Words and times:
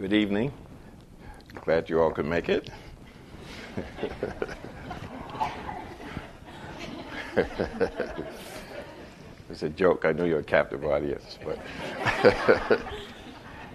Good 0.00 0.14
evening. 0.14 0.50
Glad 1.56 1.90
you 1.90 2.00
all 2.00 2.10
could 2.10 2.24
make 2.24 2.48
it. 2.48 2.70
it's 9.50 9.62
a 9.62 9.68
joke. 9.68 10.06
I 10.06 10.12
know 10.12 10.24
you're 10.24 10.38
a 10.38 10.42
captive 10.42 10.86
audience, 10.86 11.38
but 11.44 11.58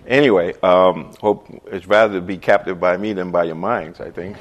anyway, 0.08 0.56
um, 0.64 1.14
hope 1.22 1.46
it's 1.68 1.86
rather 1.86 2.16
to 2.16 2.22
be 2.22 2.38
captive 2.38 2.80
by 2.80 2.98
me 2.98 3.14
than 3.14 3.30
by 3.30 3.44
your 3.44 3.54
minds. 3.54 4.00
I 4.02 4.10
think 4.10 4.36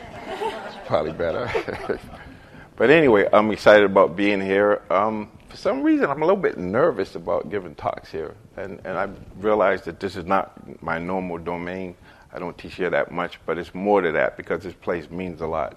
it's 0.67 0.77
probably 0.87 1.13
better. 1.13 1.53
but 2.77 2.89
anyway, 2.89 3.29
I'm 3.31 3.51
excited 3.51 3.85
about 3.85 4.17
being 4.17 4.41
here. 4.41 4.81
Um, 4.89 5.31
for 5.55 5.61
some 5.61 5.85
reason, 5.85 6.11
I'm 6.11 6.21
a 6.21 6.27
little 6.27 6.43
bit 6.43 6.59
nervous 6.59 7.15
about 7.15 7.49
giving 7.49 7.77
talks 7.77 8.11
here, 8.11 8.35
and 8.57 8.81
and 8.85 8.99
I 8.99 9.09
realized 9.37 9.85
that 9.85 10.01
this 10.01 10.17
is 10.17 10.25
not 10.25 10.83
my 10.83 10.99
normal 10.99 11.39
domain. 11.39 11.95
I 12.33 12.41
don't 12.41 12.59
teach 12.59 12.75
here 12.75 12.91
that 12.91 13.13
much, 13.13 13.39
but 13.47 13.57
it's 13.57 13.73
more 13.73 14.01
to 14.01 14.11
that 14.11 14.37
because 14.37 14.65
this 14.65 14.75
place 14.75 15.09
means 15.11 15.43
a 15.43 15.47
lot 15.47 15.77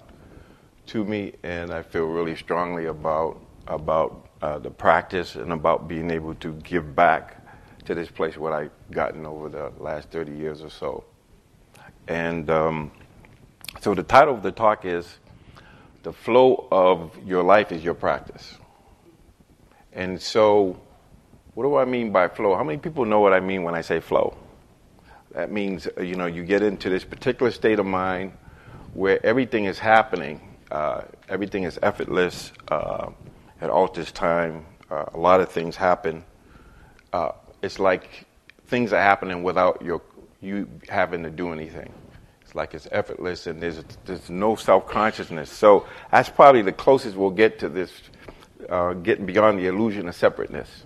to 0.86 1.04
me, 1.04 1.34
and 1.44 1.70
I 1.70 1.82
feel 1.82 2.06
really 2.06 2.34
strongly 2.34 2.86
about 2.86 3.40
about 3.68 4.26
uh, 4.42 4.58
the 4.58 4.70
practice 4.70 5.36
and 5.36 5.52
about 5.52 5.86
being 5.86 6.10
able 6.10 6.34
to 6.34 6.54
give 6.64 6.96
back 6.96 7.40
to 7.84 7.94
this 7.94 8.10
place 8.10 8.36
what 8.36 8.52
I've 8.52 8.72
gotten 8.90 9.24
over 9.26 9.48
the 9.48 9.70
last 9.78 10.10
30 10.10 10.32
years 10.32 10.60
or 10.60 10.70
so. 10.70 11.04
And 12.08 12.50
um, 12.50 12.90
so 13.80 13.94
the 13.94 14.02
title 14.02 14.34
of 14.34 14.42
the 14.42 14.50
talk 14.50 14.84
is 14.84 15.18
The 16.02 16.12
Flow 16.12 16.66
of 16.72 17.16
Your 17.24 17.44
Life 17.44 17.70
is 17.70 17.84
Your 17.84 17.94
Practice. 17.94 18.58
And 19.98 20.22
so, 20.22 20.80
what 21.54 21.64
do 21.64 21.74
I 21.74 21.84
mean 21.84 22.12
by 22.12 22.28
flow? 22.28 22.54
How 22.54 22.62
many 22.62 22.78
people 22.78 23.04
know 23.04 23.18
what 23.18 23.32
I 23.32 23.40
mean 23.40 23.64
when 23.64 23.74
I 23.74 23.80
say 23.80 23.98
flow? 23.98 24.36
That 25.32 25.50
means, 25.50 25.88
uh, 25.98 26.02
you 26.02 26.14
know, 26.14 26.26
you 26.26 26.44
get 26.44 26.62
into 26.62 26.88
this 26.88 27.02
particular 27.02 27.50
state 27.50 27.80
of 27.80 27.86
mind 27.86 28.32
where 28.94 29.18
everything 29.26 29.64
is 29.64 29.80
happening, 29.80 30.56
uh, 30.70 31.02
everything 31.28 31.64
is 31.64 31.80
effortless, 31.82 32.52
uh, 32.68 33.10
all 33.60 33.88
this 33.88 34.12
time. 34.12 34.66
Uh, 34.88 35.06
a 35.14 35.18
lot 35.18 35.40
of 35.40 35.50
things 35.50 35.74
happen. 35.74 36.24
Uh, 37.12 37.32
it's 37.60 37.80
like 37.80 38.24
things 38.68 38.92
are 38.92 39.02
happening 39.02 39.42
without 39.42 39.82
your, 39.82 40.00
you 40.40 40.68
having 40.88 41.24
to 41.24 41.30
do 41.30 41.50
anything. 41.50 41.92
It's 42.42 42.54
like 42.54 42.72
it's 42.72 42.86
effortless 42.92 43.48
and 43.48 43.60
there's, 43.60 43.82
there's 44.04 44.30
no 44.30 44.54
self 44.54 44.86
consciousness. 44.86 45.50
So 45.50 45.88
that's 46.12 46.28
probably 46.28 46.62
the 46.62 46.72
closest 46.72 47.16
we'll 47.16 47.30
get 47.30 47.58
to 47.58 47.68
this, 47.68 47.90
uh, 48.68 48.92
getting 48.94 49.26
beyond 49.26 49.58
the 49.58 49.66
illusion 49.66 50.08
of 50.08 50.14
separateness. 50.14 50.84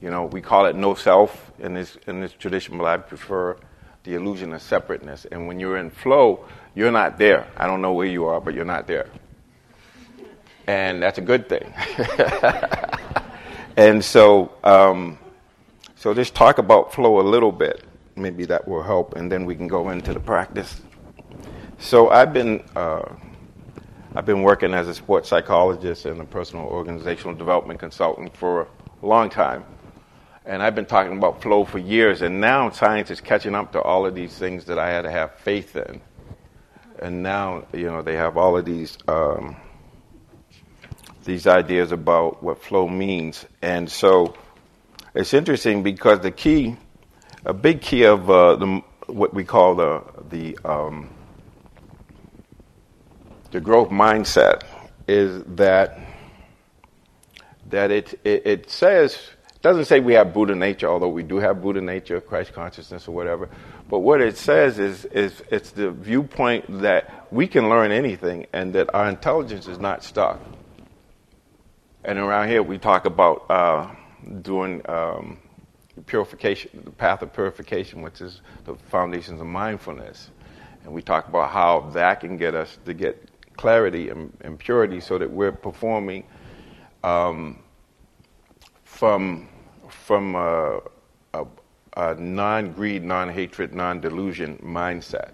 You 0.00 0.10
know, 0.10 0.26
we 0.26 0.40
call 0.40 0.66
it 0.66 0.76
no 0.76 0.94
self 0.94 1.50
in 1.58 1.74
this, 1.74 1.96
in 2.06 2.20
this 2.20 2.32
tradition, 2.32 2.78
but 2.78 2.84
I 2.84 2.96
prefer 2.98 3.56
the 4.04 4.14
illusion 4.14 4.52
of 4.52 4.62
separateness. 4.62 5.26
And 5.30 5.48
when 5.48 5.58
you're 5.58 5.76
in 5.76 5.90
flow, 5.90 6.44
you're 6.74 6.92
not 6.92 7.18
there. 7.18 7.46
I 7.56 7.66
don't 7.66 7.82
know 7.82 7.92
where 7.92 8.06
you 8.06 8.26
are, 8.26 8.40
but 8.40 8.54
you're 8.54 8.64
not 8.64 8.86
there 8.86 9.08
and 10.68 11.02
that's 11.02 11.18
a 11.18 11.22
good 11.22 11.48
thing. 11.48 11.72
and 13.76 14.04
so, 14.04 14.52
um, 14.62 15.18
so 15.96 16.12
just 16.12 16.34
talk 16.34 16.58
about 16.58 16.92
flow 16.92 17.20
a 17.20 17.26
little 17.26 17.50
bit. 17.50 17.82
Maybe 18.16 18.44
that 18.44 18.68
will 18.68 18.82
help, 18.82 19.16
and 19.16 19.32
then 19.32 19.46
we 19.46 19.56
can 19.56 19.66
go 19.66 19.88
into 19.88 20.12
the 20.12 20.20
practice. 20.20 20.80
So 21.78 22.10
I've 22.10 22.34
been 22.34 22.62
uh, 22.76 23.02
I've 24.14 24.26
been 24.26 24.42
working 24.42 24.74
as 24.74 24.88
a 24.88 24.94
sports 24.94 25.28
psychologist 25.28 26.06
and 26.06 26.20
a 26.20 26.24
personal 26.24 26.66
organizational 26.66 27.34
development 27.34 27.80
consultant 27.80 28.36
for 28.36 28.68
a 29.02 29.06
long 29.06 29.30
time, 29.30 29.64
and 30.44 30.62
I've 30.62 30.74
been 30.74 30.86
talking 30.86 31.16
about 31.16 31.42
flow 31.42 31.64
for 31.64 31.78
years. 31.78 32.22
And 32.22 32.40
now 32.40 32.70
science 32.70 33.10
is 33.10 33.20
catching 33.20 33.54
up 33.54 33.72
to 33.72 33.82
all 33.82 34.06
of 34.06 34.14
these 34.14 34.36
things 34.36 34.64
that 34.66 34.78
I 34.78 34.90
had 34.90 35.02
to 35.02 35.10
have 35.10 35.34
faith 35.36 35.76
in, 35.76 36.00
and 37.00 37.22
now 37.22 37.66
you 37.72 37.86
know 37.86 38.02
they 38.02 38.16
have 38.16 38.36
all 38.36 38.56
of 38.56 38.64
these. 38.64 38.98
Um, 39.06 39.56
these 41.28 41.46
ideas 41.46 41.92
about 41.92 42.42
what 42.42 42.62
flow 42.62 42.88
means. 42.88 43.44
And 43.60 43.88
so 43.90 44.34
it's 45.14 45.34
interesting 45.34 45.82
because 45.82 46.20
the 46.20 46.30
key, 46.30 46.74
a 47.44 47.52
big 47.52 47.82
key 47.82 48.04
of 48.04 48.30
uh, 48.30 48.56
the, 48.56 48.82
what 49.08 49.34
we 49.34 49.44
call 49.44 49.74
the, 49.74 50.02
the, 50.30 50.58
um, 50.64 51.10
the 53.50 53.60
growth 53.60 53.88
mindset 53.88 54.62
is 55.06 55.42
that, 55.56 55.98
that 57.70 57.90
it, 57.90 58.20
it, 58.24 58.46
it 58.46 58.70
says, 58.70 59.18
doesn't 59.62 59.86
say 59.86 60.00
we 60.00 60.12
have 60.14 60.32
Buddha 60.32 60.54
nature, 60.54 60.88
although 60.88 61.08
we 61.08 61.22
do 61.22 61.36
have 61.36 61.60
Buddha 61.60 61.80
nature, 61.80 62.20
Christ 62.20 62.52
consciousness, 62.52 63.08
or 63.08 63.12
whatever. 63.12 63.48
But 63.88 64.00
what 64.00 64.20
it 64.20 64.36
says 64.36 64.78
is, 64.78 65.04
is 65.06 65.42
it's 65.50 65.70
the 65.70 65.90
viewpoint 65.90 66.82
that 66.82 67.26
we 67.32 67.46
can 67.48 67.68
learn 67.68 67.90
anything 67.90 68.46
and 68.52 68.72
that 68.74 68.94
our 68.94 69.08
intelligence 69.08 69.66
is 69.66 69.78
not 69.78 70.04
stuck. 70.04 70.40
And 72.04 72.18
around 72.18 72.48
here, 72.48 72.62
we 72.62 72.78
talk 72.78 73.06
about 73.06 73.46
uh, 73.50 73.90
doing 74.42 74.82
um, 74.88 75.38
purification, 76.06 76.82
the 76.84 76.90
path 76.90 77.22
of 77.22 77.32
purification, 77.32 78.02
which 78.02 78.20
is 78.20 78.40
the 78.64 78.76
foundations 78.90 79.40
of 79.40 79.46
mindfulness. 79.46 80.30
And 80.84 80.92
we 80.92 81.02
talk 81.02 81.28
about 81.28 81.50
how 81.50 81.90
that 81.94 82.20
can 82.20 82.36
get 82.36 82.54
us 82.54 82.78
to 82.86 82.94
get 82.94 83.27
clarity 83.58 84.08
and, 84.08 84.34
and 84.40 84.58
purity 84.58 85.00
so 85.00 85.18
that 85.18 85.30
we're 85.30 85.52
performing 85.52 86.24
um, 87.04 87.58
from, 88.84 89.48
from 89.90 90.34
a, 90.34 90.80
a, 91.34 91.44
a 91.96 92.14
non 92.14 92.72
greed, 92.72 93.04
non 93.04 93.28
hatred, 93.28 93.74
non 93.74 94.00
delusion 94.00 94.56
mindset. 94.64 95.32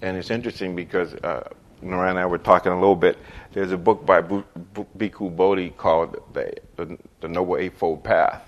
And 0.00 0.16
it's 0.16 0.30
interesting 0.30 0.74
because 0.74 1.14
uh, 1.14 1.48
Nora 1.82 2.10
and 2.10 2.18
I 2.18 2.26
were 2.26 2.38
talking 2.38 2.72
a 2.72 2.78
little 2.78 2.96
bit. 2.96 3.18
There's 3.52 3.72
a 3.72 3.78
book 3.78 4.04
by 4.04 4.22
Bhikkhu 4.22 5.36
Bodhi 5.36 5.70
called 5.70 6.16
the, 6.32 6.54
the, 6.76 6.98
the, 7.20 7.28
Noble 7.28 7.58
Eightfold 7.58 8.02
Path. 8.02 8.42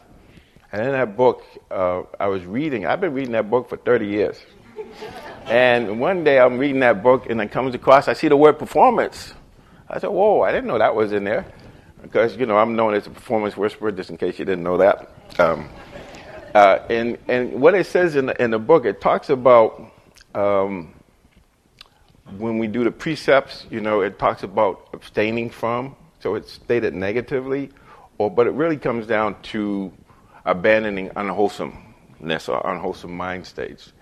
And 0.73 0.83
in 0.83 0.93
that 0.93 1.17
book, 1.17 1.45
uh, 1.71 2.03
I 2.19 2.29
was 2.29 2.45
reading, 2.47 2.87
I've 2.87 3.01
been 3.01 3.13
reading 3.13 3.33
that 3.33 3.51
book 3.51 3.69
for 3.69 3.77
30 3.77 4.07
years. 4.07 4.39
And 5.47 6.01
one 6.01 6.25
day 6.25 6.39
I'm 6.39 6.59
reading 6.59 6.81
that 6.81 7.03
book 7.03 7.29
and 7.29 7.41
it 7.41 7.51
comes 7.51 7.75
across, 7.75 8.09
I 8.09 8.13
see 8.13 8.29
the 8.29 8.37
word 8.37 8.59
performance. 8.59 9.35
I 9.89 9.99
said, 9.99 10.11
whoa, 10.11 10.41
I 10.41 10.53
didn't 10.53 10.69
know 10.69 10.79
that 10.79 10.95
was 10.95 11.13
in 11.13 11.25
there. 11.25 11.45
Because, 12.01 12.37
you 12.37 12.47
know, 12.47 12.57
I'm 12.57 12.75
known 12.75 12.95
as 12.95 13.07
a 13.07 13.11
performance 13.11 13.57
whisperer, 13.57 13.93
just 13.93 14.11
in 14.11 14.17
case 14.17 14.39
you 14.39 14.45
didn't 14.45 14.65
know 14.65 14.79
that. 14.79 15.13
Um, 15.39 15.69
uh, 16.55 16.79
and, 16.91 17.19
and 17.29 17.61
what 17.61 17.75
it 17.75 17.87
says 17.87 18.17
in 18.17 18.27
the, 18.27 18.43
in 18.43 18.51
the 18.51 18.59
book, 18.59 18.85
it 18.85 19.01
talks 19.01 19.31
about 19.31 19.93
um, 20.35 20.93
when 22.39 22.59
we 22.59 22.67
do 22.67 22.85
the 22.85 22.91
precepts, 22.91 23.67
you 23.71 23.81
know, 23.81 24.01
it 24.01 24.19
talks 24.19 24.43
about 24.43 24.89
abstaining 24.93 25.51
from, 25.51 25.95
so 26.21 26.35
it's 26.35 26.53
stated 26.53 26.95
negatively, 26.95 27.71
or 28.19 28.31
but 28.31 28.47
it 28.47 28.53
really 28.53 28.77
comes 28.77 29.07
down 29.07 29.41
to 29.43 29.93
abandoning 30.45 31.11
unwholesomeness 31.17 32.49
or 32.49 32.61
unwholesome 32.65 33.15
mind 33.15 33.47
states. 33.47 33.93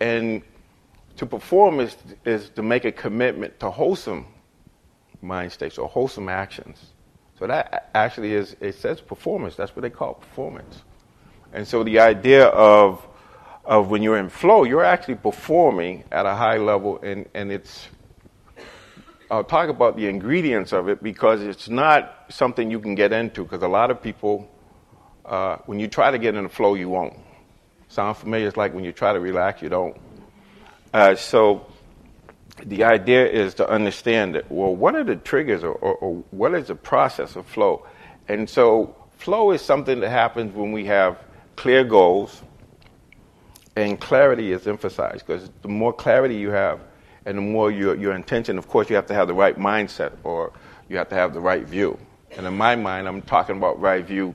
And 0.00 0.42
to 1.16 1.26
perform 1.26 1.80
is 1.80 1.96
is 2.24 2.50
to 2.50 2.62
make 2.62 2.84
a 2.84 2.92
commitment 2.92 3.58
to 3.60 3.70
wholesome 3.70 4.26
mind 5.20 5.52
states 5.52 5.78
or 5.78 5.88
wholesome 5.88 6.28
actions. 6.28 6.92
So 7.38 7.46
that 7.46 7.90
actually 7.94 8.34
is 8.34 8.56
it 8.60 8.74
says 8.74 9.00
performance. 9.00 9.56
That's 9.56 9.74
what 9.74 9.82
they 9.82 9.90
call 9.90 10.14
performance. 10.14 10.82
And 11.52 11.66
so 11.66 11.82
the 11.82 11.98
idea 11.98 12.46
of 12.46 13.06
of 13.68 13.90
when 13.90 14.02
you're 14.02 14.16
in 14.16 14.30
flow, 14.30 14.64
you're 14.64 14.84
actually 14.84 15.16
performing 15.16 16.02
at 16.10 16.24
a 16.24 16.34
high 16.34 16.56
level, 16.56 16.98
and, 17.02 17.26
and 17.34 17.52
it's. 17.52 17.88
I'll 19.30 19.44
talk 19.44 19.68
about 19.68 19.94
the 19.94 20.06
ingredients 20.06 20.72
of 20.72 20.88
it 20.88 21.02
because 21.02 21.42
it's 21.42 21.68
not 21.68 22.24
something 22.30 22.70
you 22.70 22.80
can 22.80 22.94
get 22.94 23.12
into. 23.12 23.42
Because 23.42 23.62
a 23.62 23.68
lot 23.68 23.90
of 23.90 24.02
people, 24.02 24.50
uh, 25.26 25.58
when 25.66 25.78
you 25.78 25.86
try 25.86 26.10
to 26.10 26.16
get 26.16 26.34
in 26.34 26.44
the 26.44 26.48
flow, 26.48 26.72
you 26.72 26.88
won't. 26.88 27.12
Sound 27.88 28.16
familiar? 28.16 28.48
It's 28.48 28.56
like 28.56 28.74
when 28.74 28.84
you 28.84 28.92
try 28.92 29.12
to 29.12 29.20
relax, 29.20 29.62
you 29.62 29.68
don't. 29.68 29.96
Uh, 30.92 31.14
so 31.14 31.66
the 32.62 32.84
idea 32.84 33.26
is 33.26 33.54
to 33.54 33.68
understand 33.68 34.34
that, 34.34 34.50
well, 34.50 34.74
what 34.74 34.94
are 34.94 35.04
the 35.04 35.16
triggers 35.16 35.62
or, 35.62 35.72
or, 35.72 35.94
or, 35.96 36.24
what 36.30 36.54
is 36.54 36.68
the 36.68 36.74
process 36.74 37.36
of 37.36 37.46
flow? 37.46 37.86
And 38.26 38.48
so 38.48 38.96
flow 39.16 39.52
is 39.52 39.62
something 39.62 40.00
that 40.00 40.10
happens 40.10 40.54
when 40.54 40.72
we 40.72 40.86
have 40.86 41.18
clear 41.56 41.84
goals, 41.84 42.42
and 43.78 44.00
clarity 44.00 44.52
is 44.52 44.66
emphasized 44.66 45.26
because 45.26 45.48
the 45.62 45.68
more 45.68 45.92
clarity 45.92 46.34
you 46.34 46.50
have 46.50 46.80
and 47.24 47.38
the 47.38 47.42
more 47.42 47.70
your, 47.70 47.94
your 47.94 48.14
intention, 48.14 48.58
of 48.58 48.68
course, 48.68 48.90
you 48.90 48.96
have 48.96 49.06
to 49.06 49.14
have 49.14 49.28
the 49.28 49.34
right 49.34 49.56
mindset 49.56 50.12
or 50.24 50.52
you 50.88 50.96
have 50.96 51.08
to 51.08 51.14
have 51.14 51.32
the 51.32 51.40
right 51.40 51.64
view. 51.64 51.98
And 52.36 52.46
in 52.46 52.56
my 52.56 52.74
mind, 52.74 53.06
I'm 53.06 53.22
talking 53.22 53.56
about 53.56 53.80
right 53.80 54.04
view 54.04 54.34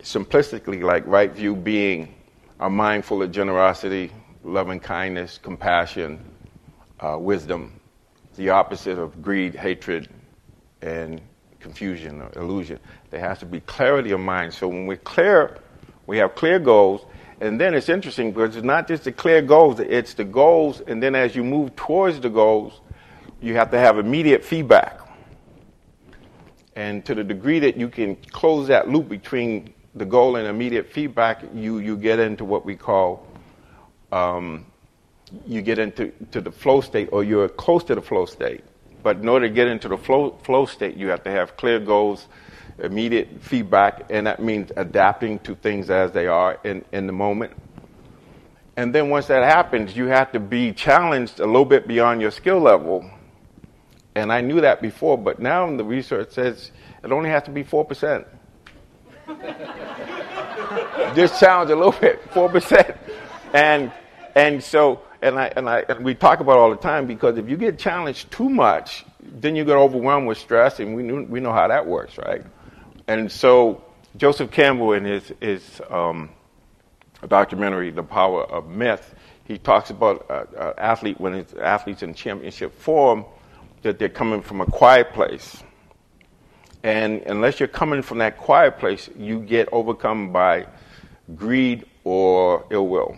simplistically, 0.00 0.82
like 0.82 1.06
right 1.06 1.32
view 1.32 1.56
being 1.56 2.14
a 2.62 2.70
mind 2.70 3.04
full 3.04 3.20
of 3.24 3.32
generosity, 3.32 4.12
loving 4.44 4.78
kindness, 4.78 5.36
compassion, 5.36 6.24
uh, 7.00 7.18
wisdom, 7.18 7.72
the 8.36 8.50
opposite 8.50 8.98
of 9.00 9.20
greed, 9.20 9.52
hatred, 9.52 10.08
and 10.80 11.20
confusion 11.58 12.22
or 12.22 12.30
illusion. 12.36 12.78
There 13.10 13.18
has 13.18 13.40
to 13.40 13.46
be 13.46 13.58
clarity 13.58 14.12
of 14.12 14.20
mind. 14.20 14.54
So 14.54 14.68
when 14.68 14.86
we're 14.86 14.96
clear, 14.96 15.58
we 16.06 16.18
have 16.18 16.36
clear 16.36 16.60
goals, 16.60 17.04
And 17.40 17.60
then 17.60 17.74
it's 17.74 17.88
interesting 17.88 18.30
because 18.30 18.54
it's 18.54 18.64
not 18.64 18.86
just 18.86 19.02
the 19.02 19.10
clear 19.10 19.42
goals, 19.42 19.80
it's 19.80 20.14
the 20.14 20.22
goals, 20.22 20.80
and 20.86 21.02
then 21.02 21.16
as 21.16 21.34
you 21.34 21.42
move 21.42 21.74
towards 21.74 22.20
the 22.20 22.30
goals, 22.30 22.80
you 23.40 23.56
have 23.56 23.72
to 23.72 23.78
have 23.80 23.98
immediate 23.98 24.44
feedback. 24.44 25.00
And 26.76 27.04
to 27.06 27.16
the 27.16 27.24
degree 27.24 27.58
that 27.58 27.76
you 27.76 27.88
can 27.88 28.14
close 28.30 28.68
that 28.68 28.88
loop 28.88 29.08
between 29.08 29.74
the 29.94 30.04
goal 30.04 30.36
and 30.36 30.46
immediate 30.46 30.92
feedback, 30.92 31.42
you, 31.54 31.78
you 31.78 31.96
get 31.96 32.18
into 32.18 32.44
what 32.44 32.64
we 32.64 32.76
call, 32.76 33.26
um, 34.10 34.66
you 35.46 35.62
get 35.62 35.78
into 35.78 36.12
to 36.30 36.40
the 36.40 36.50
flow 36.52 36.80
state, 36.80 37.08
or 37.12 37.24
you're 37.24 37.48
close 37.48 37.84
to 37.84 37.94
the 37.94 38.02
flow 38.02 38.26
state. 38.26 38.64
But 39.02 39.16
in 39.18 39.28
order 39.28 39.48
to 39.48 39.54
get 39.54 39.68
into 39.68 39.88
the 39.88 39.96
flow, 39.96 40.38
flow 40.42 40.66
state, 40.66 40.96
you 40.96 41.08
have 41.08 41.24
to 41.24 41.30
have 41.30 41.56
clear 41.56 41.80
goals, 41.80 42.26
immediate 42.78 43.42
feedback, 43.42 44.04
and 44.10 44.26
that 44.26 44.42
means 44.42 44.70
adapting 44.76 45.38
to 45.40 45.54
things 45.54 45.90
as 45.90 46.12
they 46.12 46.26
are 46.26 46.58
in, 46.64 46.84
in 46.92 47.06
the 47.06 47.12
moment. 47.12 47.52
And 48.76 48.94
then 48.94 49.10
once 49.10 49.26
that 49.26 49.42
happens, 49.42 49.96
you 49.96 50.06
have 50.06 50.32
to 50.32 50.40
be 50.40 50.72
challenged 50.72 51.40
a 51.40 51.46
little 51.46 51.64
bit 51.64 51.86
beyond 51.86 52.22
your 52.22 52.30
skill 52.30 52.60
level 52.60 53.10
and 54.14 54.32
I 54.32 54.40
knew 54.40 54.60
that 54.60 54.82
before, 54.82 55.16
but 55.16 55.40
now 55.40 55.74
the 55.74 55.84
research 55.84 56.32
says 56.32 56.70
it 57.02 57.12
only 57.12 57.30
has 57.30 57.44
to 57.44 57.50
be 57.50 57.64
4%. 57.64 58.26
Just 61.14 61.38
challenge 61.40 61.70
a 61.70 61.76
little 61.76 61.92
bit, 61.92 62.22
4%. 62.30 62.96
And, 63.52 63.92
and 64.34 64.62
so, 64.62 65.02
and, 65.20 65.38
I, 65.38 65.52
and, 65.56 65.68
I, 65.68 65.84
and 65.88 66.04
we 66.04 66.14
talk 66.14 66.40
about 66.40 66.58
all 66.58 66.70
the 66.70 66.76
time 66.76 67.06
because 67.06 67.36
if 67.38 67.48
you 67.48 67.56
get 67.56 67.78
challenged 67.78 68.30
too 68.30 68.48
much, 68.48 69.04
then 69.20 69.54
you 69.56 69.64
get 69.64 69.76
overwhelmed 69.76 70.26
with 70.26 70.38
stress, 70.38 70.80
and 70.80 70.96
we, 70.96 71.02
knew, 71.02 71.24
we 71.24 71.40
know 71.40 71.52
how 71.52 71.68
that 71.68 71.86
works, 71.86 72.18
right? 72.18 72.42
And 73.06 73.30
so 73.30 73.84
Joseph 74.16 74.50
Campbell, 74.50 74.94
in 74.94 75.04
his, 75.04 75.32
his 75.40 75.80
um, 75.90 76.30
documentary, 77.28 77.90
The 77.90 78.02
Power 78.02 78.44
of 78.44 78.68
Myth, 78.68 79.14
he 79.44 79.58
talks 79.58 79.90
about 79.90 80.26
an 80.30 80.46
uh, 80.56 80.60
uh, 80.60 80.74
athlete 80.78 81.20
when 81.20 81.34
his 81.34 81.52
athletes 81.54 82.02
in 82.02 82.14
championship 82.14 82.74
form– 82.78 83.24
that 83.82 83.98
they're 83.98 84.08
coming 84.08 84.40
from 84.40 84.60
a 84.60 84.66
quiet 84.66 85.12
place. 85.12 85.62
And 86.82 87.22
unless 87.26 87.60
you're 87.60 87.68
coming 87.68 88.02
from 88.02 88.18
that 88.18 88.36
quiet 88.36 88.78
place, 88.78 89.08
you 89.16 89.40
get 89.40 89.68
overcome 89.72 90.32
by 90.32 90.66
greed 91.36 91.84
or 92.04 92.64
ill 92.70 92.88
will. 92.88 93.16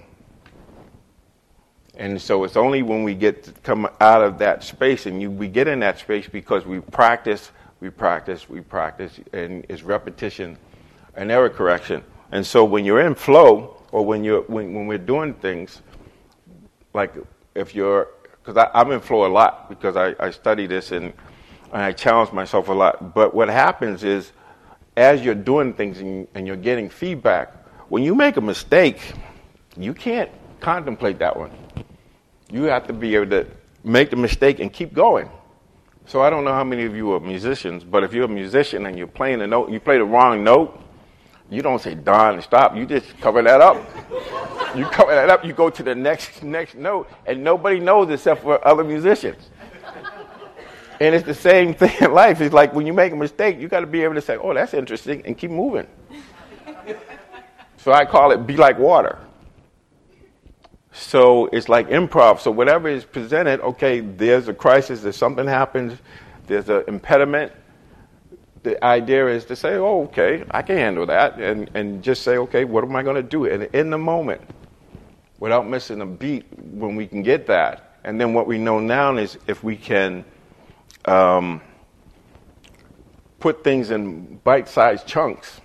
And 1.96 2.20
so 2.20 2.44
it's 2.44 2.56
only 2.56 2.82
when 2.82 3.04
we 3.04 3.14
get 3.14 3.44
to 3.44 3.52
come 3.62 3.88
out 4.00 4.22
of 4.22 4.38
that 4.38 4.64
space, 4.64 5.06
and 5.06 5.22
you, 5.22 5.30
we 5.30 5.48
get 5.48 5.68
in 5.68 5.80
that 5.80 5.98
space 5.98 6.28
because 6.28 6.66
we 6.66 6.80
practice, 6.80 7.52
we 7.80 7.88
practice, 7.88 8.48
we 8.48 8.60
practice, 8.60 9.20
and 9.32 9.64
it's 9.68 9.82
repetition 9.82 10.58
and 11.14 11.30
error 11.30 11.48
correction. 11.48 12.02
And 12.32 12.44
so 12.44 12.64
when 12.64 12.84
you're 12.84 13.00
in 13.00 13.14
flow, 13.14 13.80
or 13.92 14.04
when 14.04 14.24
you're 14.24 14.42
when, 14.42 14.74
when 14.74 14.88
we're 14.88 14.98
doing 14.98 15.34
things, 15.34 15.80
like 16.94 17.14
if 17.54 17.76
you're 17.76 18.08
because 18.44 18.68
I'm 18.74 18.90
in 18.90 18.98
flow 18.98 19.26
a 19.26 19.32
lot 19.32 19.68
because 19.68 19.96
I, 19.96 20.16
I 20.18 20.30
study 20.30 20.66
this 20.66 20.90
and, 20.90 21.12
and 21.74 21.82
I 21.82 21.92
challenge 21.92 22.32
myself 22.32 22.68
a 22.68 22.72
lot. 22.72 23.14
But 23.14 23.34
what 23.34 23.48
happens 23.48 24.04
is, 24.04 24.32
as 24.96 25.22
you're 25.22 25.34
doing 25.34 25.74
things 25.74 25.98
and, 25.98 26.28
and 26.34 26.46
you're 26.46 26.56
getting 26.56 26.88
feedback, 26.88 27.52
when 27.88 28.04
you 28.04 28.14
make 28.14 28.36
a 28.36 28.40
mistake, 28.40 29.12
you 29.76 29.92
can't 29.92 30.30
contemplate 30.60 31.18
that 31.18 31.36
one. 31.36 31.50
You 32.50 32.62
have 32.64 32.86
to 32.86 32.92
be 32.92 33.16
able 33.16 33.30
to 33.30 33.46
make 33.82 34.10
the 34.10 34.16
mistake 34.16 34.60
and 34.60 34.72
keep 34.72 34.94
going. 34.94 35.28
So 36.06 36.22
I 36.22 36.30
don't 36.30 36.44
know 36.44 36.52
how 36.52 36.64
many 36.64 36.84
of 36.84 36.94
you 36.94 37.12
are 37.12 37.20
musicians, 37.20 37.82
but 37.82 38.04
if 38.04 38.12
you're 38.12 38.26
a 38.26 38.28
musician 38.28 38.86
and 38.86 38.96
you're 38.96 39.08
playing 39.08 39.42
a 39.42 39.46
note, 39.46 39.70
you 39.70 39.80
play 39.80 39.98
the 39.98 40.04
wrong 40.04 40.44
note, 40.44 40.80
you 41.50 41.60
don't 41.60 41.80
say 41.80 41.94
Don 41.94 42.40
stop. 42.40 42.76
You 42.76 42.86
just 42.86 43.18
cover 43.20 43.42
that 43.42 43.60
up. 43.60 43.76
you 44.76 44.84
cover 44.86 45.14
that 45.14 45.28
up. 45.28 45.44
You 45.44 45.52
go 45.52 45.70
to 45.70 45.82
the 45.82 45.94
next 45.94 46.42
next 46.42 46.74
note, 46.74 47.10
and 47.26 47.42
nobody 47.42 47.80
knows 47.80 48.10
except 48.10 48.42
for 48.42 48.66
other 48.66 48.84
musicians. 48.84 49.50
And 51.00 51.14
it's 51.14 51.24
the 51.24 51.34
same 51.34 51.74
thing 51.80 51.92
in 52.00 52.12
life. 52.12 52.40
It's 52.40 52.54
like 52.54 52.72
when 52.74 52.86
you 52.86 52.92
make 52.92 53.12
a 53.12 53.16
mistake, 53.16 53.58
you 53.58 53.68
got 53.68 53.80
to 53.80 53.86
be 53.86 54.02
able 54.02 54.14
to 54.14 54.20
say, 54.20 54.36
"Oh, 54.36 54.54
that's 54.54 54.74
interesting," 54.74 55.22
and 55.24 55.36
keep 55.36 55.50
moving. 55.50 55.86
so 57.76 57.92
I 57.92 58.04
call 58.04 58.32
it 58.32 58.46
"be 58.46 58.56
like 58.56 58.78
water." 58.78 59.18
So 60.92 61.46
it's 61.46 61.68
like 61.68 61.88
improv. 61.88 62.40
So 62.40 62.52
whatever 62.52 62.88
is 62.88 63.04
presented, 63.04 63.60
okay, 63.60 64.00
there's 64.00 64.46
a 64.46 64.54
crisis, 64.54 65.02
there's 65.02 65.16
something 65.16 65.46
happens, 65.46 65.98
there's 66.46 66.68
an 66.68 66.84
impediment, 66.86 67.50
the 68.64 68.82
idea 68.82 69.28
is 69.28 69.44
to 69.44 69.56
say, 69.56 69.74
oh, 69.74 70.04
okay, 70.04 70.42
I 70.50 70.62
can 70.62 70.76
handle 70.76 71.06
that, 71.06 71.38
and, 71.38 71.70
and 71.74 72.02
just 72.02 72.22
say, 72.22 72.38
okay, 72.38 72.64
what 72.64 72.82
am 72.82 72.96
I 72.96 73.02
going 73.02 73.16
to 73.16 73.22
do? 73.22 73.44
And 73.44 73.64
in 73.74 73.90
the 73.90 73.98
moment, 73.98 74.40
without 75.38 75.68
missing 75.68 76.00
a 76.00 76.06
beat, 76.06 76.46
when 76.58 76.96
we 76.96 77.06
can 77.06 77.22
get 77.22 77.46
that. 77.46 77.98
And 78.04 78.20
then 78.20 78.34
what 78.34 78.46
we 78.46 78.58
know 78.58 78.80
now 78.80 79.16
is 79.16 79.38
if 79.46 79.62
we 79.62 79.76
can 79.76 80.24
um, 81.06 81.60
put 83.40 83.64
things 83.64 83.90
in 83.90 84.36
bite 84.44 84.68
sized 84.68 85.06
chunks. 85.06 85.60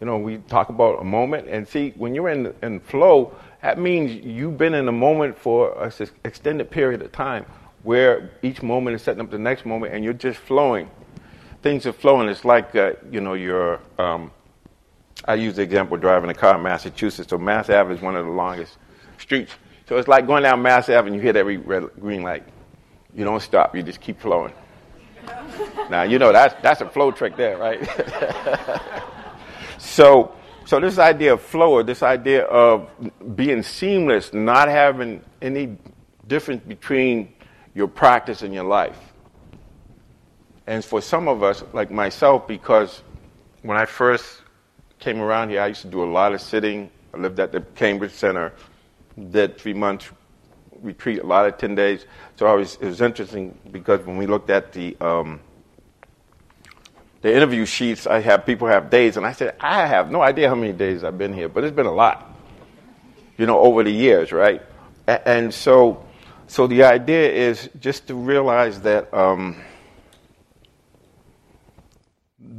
You 0.00 0.06
know, 0.06 0.18
we 0.18 0.38
talk 0.38 0.68
about 0.68 1.00
a 1.00 1.04
moment, 1.04 1.48
and 1.48 1.66
see, 1.66 1.92
when 1.96 2.14
you're 2.14 2.28
in, 2.28 2.54
in 2.62 2.80
flow, 2.80 3.34
that 3.62 3.78
means 3.78 4.12
you've 4.24 4.58
been 4.58 4.74
in 4.74 4.88
a 4.88 4.92
moment 4.92 5.38
for 5.38 5.82
an 5.82 5.90
extended 6.24 6.70
period 6.70 7.00
of 7.02 7.12
time 7.12 7.46
where 7.82 8.30
each 8.42 8.62
moment 8.62 8.96
is 8.96 9.02
setting 9.02 9.22
up 9.22 9.30
the 9.30 9.38
next 9.38 9.64
moment, 9.64 9.94
and 9.94 10.04
you're 10.04 10.12
just 10.12 10.38
flowing 10.40 10.90
things 11.66 11.84
are 11.84 11.92
flowing. 11.92 12.28
It's 12.28 12.44
like, 12.44 12.76
uh, 12.76 12.92
you 13.10 13.20
know, 13.20 13.34
your, 13.34 13.80
um, 13.98 14.30
I 15.24 15.34
use 15.34 15.56
the 15.56 15.62
example 15.62 15.96
driving 15.96 16.30
a 16.30 16.34
car 16.34 16.54
in 16.54 16.62
Massachusetts. 16.62 17.30
So 17.30 17.38
Mass 17.38 17.68
Ave 17.68 17.92
is 17.92 18.00
one 18.00 18.14
of 18.14 18.24
the 18.24 18.30
longest 18.30 18.78
streets. 19.18 19.52
So 19.88 19.96
it's 19.96 20.06
like 20.06 20.28
going 20.28 20.44
down 20.44 20.62
Mass 20.62 20.88
Ave 20.88 21.08
and 21.08 21.16
you 21.16 21.20
hit 21.20 21.34
every 21.34 21.56
red, 21.56 21.88
green 21.98 22.22
light. 22.22 22.44
You 23.14 23.24
don't 23.24 23.42
stop, 23.42 23.74
you 23.74 23.82
just 23.82 24.00
keep 24.00 24.20
flowing. 24.20 24.52
Now, 25.90 26.02
you 26.02 26.18
know, 26.18 26.32
that's, 26.32 26.54
that's 26.62 26.80
a 26.80 26.88
flow 26.88 27.10
trick 27.10 27.36
there, 27.36 27.58
right? 27.58 27.80
so, 29.78 30.34
so 30.64 30.80
this 30.80 30.98
idea 30.98 31.34
of 31.34 31.42
flow, 31.42 31.72
or 31.72 31.82
this 31.82 32.02
idea 32.02 32.44
of 32.44 32.88
being 33.34 33.62
seamless, 33.62 34.32
not 34.32 34.68
having 34.68 35.22
any 35.40 35.76
difference 36.26 36.62
between 36.66 37.32
your 37.74 37.88
practice 37.88 38.42
and 38.42 38.52
your 38.52 38.64
life. 38.64 38.98
And 40.66 40.84
for 40.84 41.00
some 41.00 41.28
of 41.28 41.42
us, 41.42 41.62
like 41.72 41.90
myself, 41.90 42.48
because 42.48 43.02
when 43.62 43.76
I 43.76 43.86
first 43.86 44.42
came 44.98 45.20
around 45.20 45.50
here, 45.50 45.60
I 45.60 45.68
used 45.68 45.82
to 45.82 45.88
do 45.88 46.02
a 46.02 46.10
lot 46.10 46.32
of 46.32 46.40
sitting. 46.40 46.90
I 47.14 47.18
lived 47.18 47.38
at 47.38 47.52
the 47.52 47.60
Cambridge 47.60 48.12
Center, 48.12 48.52
did 49.30 49.58
three 49.58 49.74
months 49.74 50.10
retreat, 50.82 51.20
a 51.20 51.26
lot 51.26 51.46
of 51.46 51.58
10 51.58 51.74
days. 51.74 52.06
So 52.36 52.56
was, 52.56 52.76
it 52.76 52.86
was 52.86 53.00
interesting 53.00 53.58
because 53.70 54.04
when 54.06 54.16
we 54.16 54.26
looked 54.26 54.50
at 54.50 54.72
the, 54.72 54.96
um, 55.00 55.40
the 57.22 57.34
interview 57.34 57.64
sheets, 57.66 58.06
I 58.06 58.20
have 58.20 58.46
people 58.46 58.68
have 58.68 58.90
days, 58.90 59.16
and 59.16 59.26
I 59.26 59.32
said, 59.32 59.56
I 59.60 59.86
have 59.86 60.10
no 60.10 60.22
idea 60.22 60.48
how 60.48 60.54
many 60.54 60.72
days 60.72 61.02
I've 61.04 61.18
been 61.18 61.32
here, 61.32 61.48
but 61.48 61.64
it's 61.64 61.74
been 61.74 61.86
a 61.86 61.92
lot, 61.92 62.36
you 63.36 63.46
know, 63.46 63.58
over 63.58 63.82
the 63.82 63.90
years, 63.90 64.32
right? 64.32 64.62
And 65.06 65.52
so, 65.52 66.04
so 66.46 66.66
the 66.66 66.84
idea 66.84 67.30
is 67.30 67.68
just 67.80 68.06
to 68.08 68.14
realize 68.14 68.80
that 68.82 69.12
um, 69.14 69.56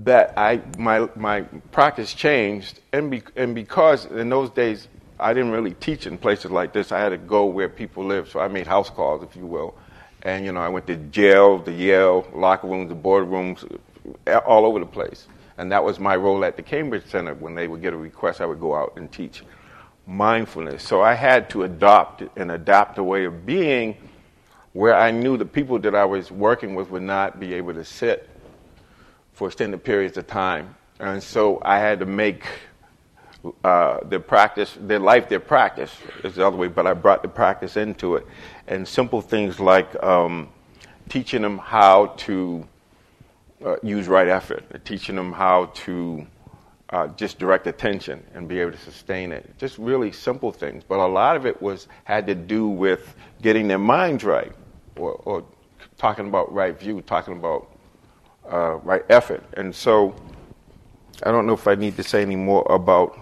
that 0.04 0.34
I 0.38 0.62
my 0.78 1.10
my 1.16 1.42
practice 1.72 2.14
changed, 2.14 2.80
and 2.92 3.12
be, 3.12 3.24
and 3.36 3.54
because 3.54 4.06
in 4.06 4.30
those 4.30 4.50
days 4.50 4.88
I 5.20 5.34
didn't 5.34 5.52
really 5.52 5.74
teach 5.74 6.06
in 6.06 6.18
places 6.18 6.52
like 6.52 6.74
this, 6.74 6.92
I 6.92 7.00
had 7.00 7.10
to 7.10 7.18
go 7.18 7.46
where 7.46 7.70
people 7.70 8.06
live. 8.06 8.30
So 8.30 8.40
I 8.40 8.48
made 8.48 8.68
house 8.68 8.90
calls, 8.90 9.24
if 9.24 9.36
you 9.36 9.46
will, 9.46 9.76
and 10.24 10.46
you 10.46 10.52
know 10.52 10.60
I 10.60 10.70
went 10.70 10.88
to 10.88 10.96
jail, 10.96 11.58
the 11.58 11.72
Yale 11.72 12.28
locker 12.34 12.68
rooms, 12.68 12.90
the 12.90 12.96
boardrooms, 12.96 13.80
all 14.46 14.66
over 14.66 14.80
the 14.80 14.86
place. 14.86 15.28
And 15.58 15.72
that 15.72 15.84
was 15.84 16.00
my 16.00 16.16
role 16.16 16.46
at 16.46 16.56
the 16.56 16.62
Cambridge 16.62 17.06
Center. 17.08 17.34
When 17.34 17.56
they 17.56 17.68
would 17.68 17.82
get 17.82 17.94
a 17.94 17.98
request, 17.98 18.42
I 18.42 18.46
would 18.46 18.60
go 18.60 18.76
out 18.76 18.94
and 18.96 19.12
teach 19.12 19.44
mindfulness. 20.06 20.84
So 20.84 21.02
I 21.02 21.16
had 21.16 21.50
to 21.52 21.64
adopt 21.64 22.24
and 22.38 22.52
adapt 22.52 22.98
a 23.00 23.04
way 23.04 23.26
of 23.26 23.46
being 23.46 23.98
where 24.74 24.96
I 24.96 25.10
knew 25.10 25.38
the 25.38 25.46
people 25.46 25.80
that 25.80 25.96
I 25.96 26.06
was 26.06 26.32
working 26.32 26.76
with 26.76 26.92
would 26.92 27.02
not 27.02 27.40
be 27.40 27.56
able 27.56 27.74
to 27.74 27.84
sit 27.84 28.30
for 29.34 29.48
extended 29.48 29.84
periods 29.84 30.18
of 30.18 30.28
time. 30.28 30.76
And 31.00 31.22
so 31.22 31.60
I 31.66 31.80
had 31.80 32.00
to 32.00 32.06
make 32.06 32.46
uh, 33.64 34.00
their 34.04 34.20
practice, 34.20 34.78
their 34.80 35.00
life, 35.00 35.30
their 35.30 35.40
practice 35.40 35.96
is 36.24 36.36
the 36.36 36.46
other 36.46 36.58
way, 36.58 36.68
but 36.68 36.88
I 36.88 36.94
brought 36.94 37.22
the 37.22 37.28
practice 37.28 37.78
into 37.78 38.16
it. 38.16 38.26
And 38.68 38.88
simple 38.88 39.22
things 39.22 39.60
like 39.60 40.02
um, 40.04 40.50
teaching 41.10 41.42
them 41.42 41.58
how 41.58 42.08
to 42.18 42.68
uh, 43.66 43.76
use 43.84 44.08
right 44.08 44.28
effort, 44.28 44.64
teaching 44.86 45.16
them 45.16 45.32
how 45.32 45.66
to 45.74 46.28
uh, 46.90 47.08
just 47.10 47.40
direct 47.40 47.68
attention 47.68 48.24
and 48.34 48.48
be 48.48 48.60
able 48.60 48.72
to 48.72 48.78
sustain 48.78 49.32
it. 49.32 49.58
Just 49.58 49.78
really 49.78 50.12
simple 50.12 50.52
things. 50.52 50.84
But 50.88 51.00
a 51.00 51.08
lot 51.08 51.36
of 51.36 51.46
it 51.46 51.62
was 51.62 51.88
had 52.04 52.28
to 52.28 52.36
do 52.36 52.68
with 52.68 53.16
getting 53.42 53.68
their 53.68 53.80
minds 53.80 54.24
right 54.24 54.54
or, 54.96 55.14
or 55.26 55.44
talking 55.98 56.28
about 56.28 56.54
right 56.54 56.80
view, 56.80 57.02
talking 57.02 57.34
about 57.34 57.70
uh, 58.52 58.76
right 58.78 59.04
effort. 59.10 59.44
And 59.56 59.76
so 59.76 60.16
I 61.24 61.32
don't 61.32 61.46
know 61.46 61.54
if 61.54 61.68
I 61.68 61.76
need 61.76 61.96
to 61.98 62.04
say 62.04 62.22
any 62.22 62.36
more 62.36 62.66
about 62.70 63.18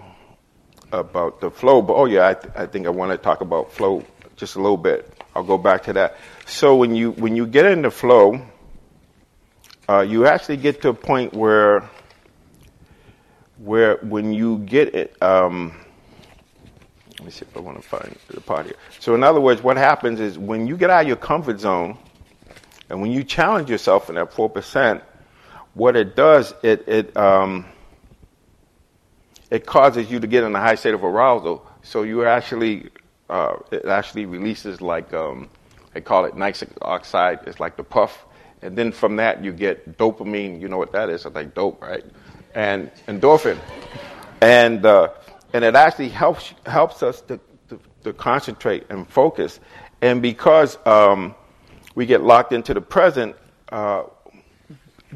about 0.92 1.40
the 1.40 1.50
flow. 1.50 1.82
But 1.82 1.94
oh 1.94 2.04
yeah, 2.06 2.28
I, 2.28 2.34
th- 2.34 2.54
I 2.56 2.66
think 2.66 2.86
I 2.86 2.90
want 2.90 3.12
to 3.12 3.18
talk 3.18 3.40
about 3.40 3.72
flow 3.72 4.04
just 4.36 4.56
a 4.56 4.60
little 4.60 4.76
bit. 4.76 5.12
I'll 5.34 5.44
go 5.44 5.58
back 5.58 5.84
to 5.84 5.92
that. 5.94 6.16
So 6.46 6.76
when 6.76 6.94
you 6.94 7.12
when 7.12 7.36
you 7.36 7.46
get 7.46 7.66
into 7.66 7.90
flow, 7.90 8.40
uh, 9.88 10.00
you 10.00 10.26
actually 10.26 10.58
get 10.58 10.82
to 10.82 10.90
a 10.90 10.94
point 10.94 11.34
where 11.34 11.88
where 13.58 13.96
when 13.98 14.32
you 14.32 14.58
get 14.58 14.94
it. 14.94 15.20
Um, 15.22 15.74
let 17.18 17.24
me 17.24 17.30
see 17.30 17.46
if 17.46 17.56
I 17.56 17.60
want 17.60 17.80
to 17.80 17.88
find 17.88 18.14
the 18.28 18.40
part 18.40 18.66
here. 18.66 18.76
So 19.00 19.14
in 19.14 19.22
other 19.22 19.40
words, 19.40 19.62
what 19.62 19.78
happens 19.78 20.20
is 20.20 20.38
when 20.38 20.66
you 20.66 20.76
get 20.76 20.90
out 20.90 21.02
of 21.02 21.08
your 21.08 21.16
comfort 21.16 21.60
zone, 21.60 21.96
and 22.90 23.00
when 23.00 23.10
you 23.10 23.24
challenge 23.24 23.70
yourself 23.70 24.08
in 24.08 24.16
that 24.16 24.32
four 24.32 24.50
percent, 24.50 25.02
what 25.74 25.96
it 25.96 26.14
does 26.14 26.54
it 26.62 26.86
it 26.86 27.16
um, 27.16 27.66
it 29.50 29.66
causes 29.66 30.10
you 30.10 30.20
to 30.20 30.26
get 30.26 30.44
in 30.44 30.54
a 30.54 30.60
high 30.60 30.74
state 30.74 30.94
of 30.94 31.04
arousal. 31.04 31.66
So 31.82 32.02
you 32.02 32.24
actually 32.24 32.90
uh, 33.28 33.56
it 33.70 33.86
actually 33.86 34.26
releases 34.26 34.80
like 34.80 35.12
um, 35.12 35.48
they 35.94 36.00
call 36.00 36.24
it 36.24 36.36
nitric 36.36 36.70
oxide. 36.82 37.40
It's 37.46 37.60
like 37.60 37.76
the 37.76 37.84
puff, 37.84 38.24
and 38.62 38.76
then 38.76 38.92
from 38.92 39.16
that 39.16 39.42
you 39.42 39.52
get 39.52 39.98
dopamine. 39.98 40.60
You 40.60 40.68
know 40.68 40.78
what 40.78 40.92
that 40.92 41.10
is? 41.10 41.26
It's 41.26 41.34
like 41.34 41.54
dope, 41.54 41.82
right? 41.82 42.04
And 42.54 42.90
endorphin, 43.06 43.58
and 44.40 44.84
uh, 44.84 45.08
and 45.52 45.64
it 45.64 45.74
actually 45.74 46.08
helps 46.08 46.54
helps 46.64 47.02
us 47.02 47.20
to, 47.22 47.40
to, 47.68 47.80
to 48.04 48.12
concentrate 48.12 48.86
and 48.90 49.08
focus. 49.08 49.60
And 50.02 50.20
because 50.20 50.78
um, 50.86 51.34
we 51.94 52.06
get 52.06 52.22
locked 52.22 52.52
into 52.52 52.74
the 52.74 52.80
present, 52.80 53.34
uh, 53.70 54.04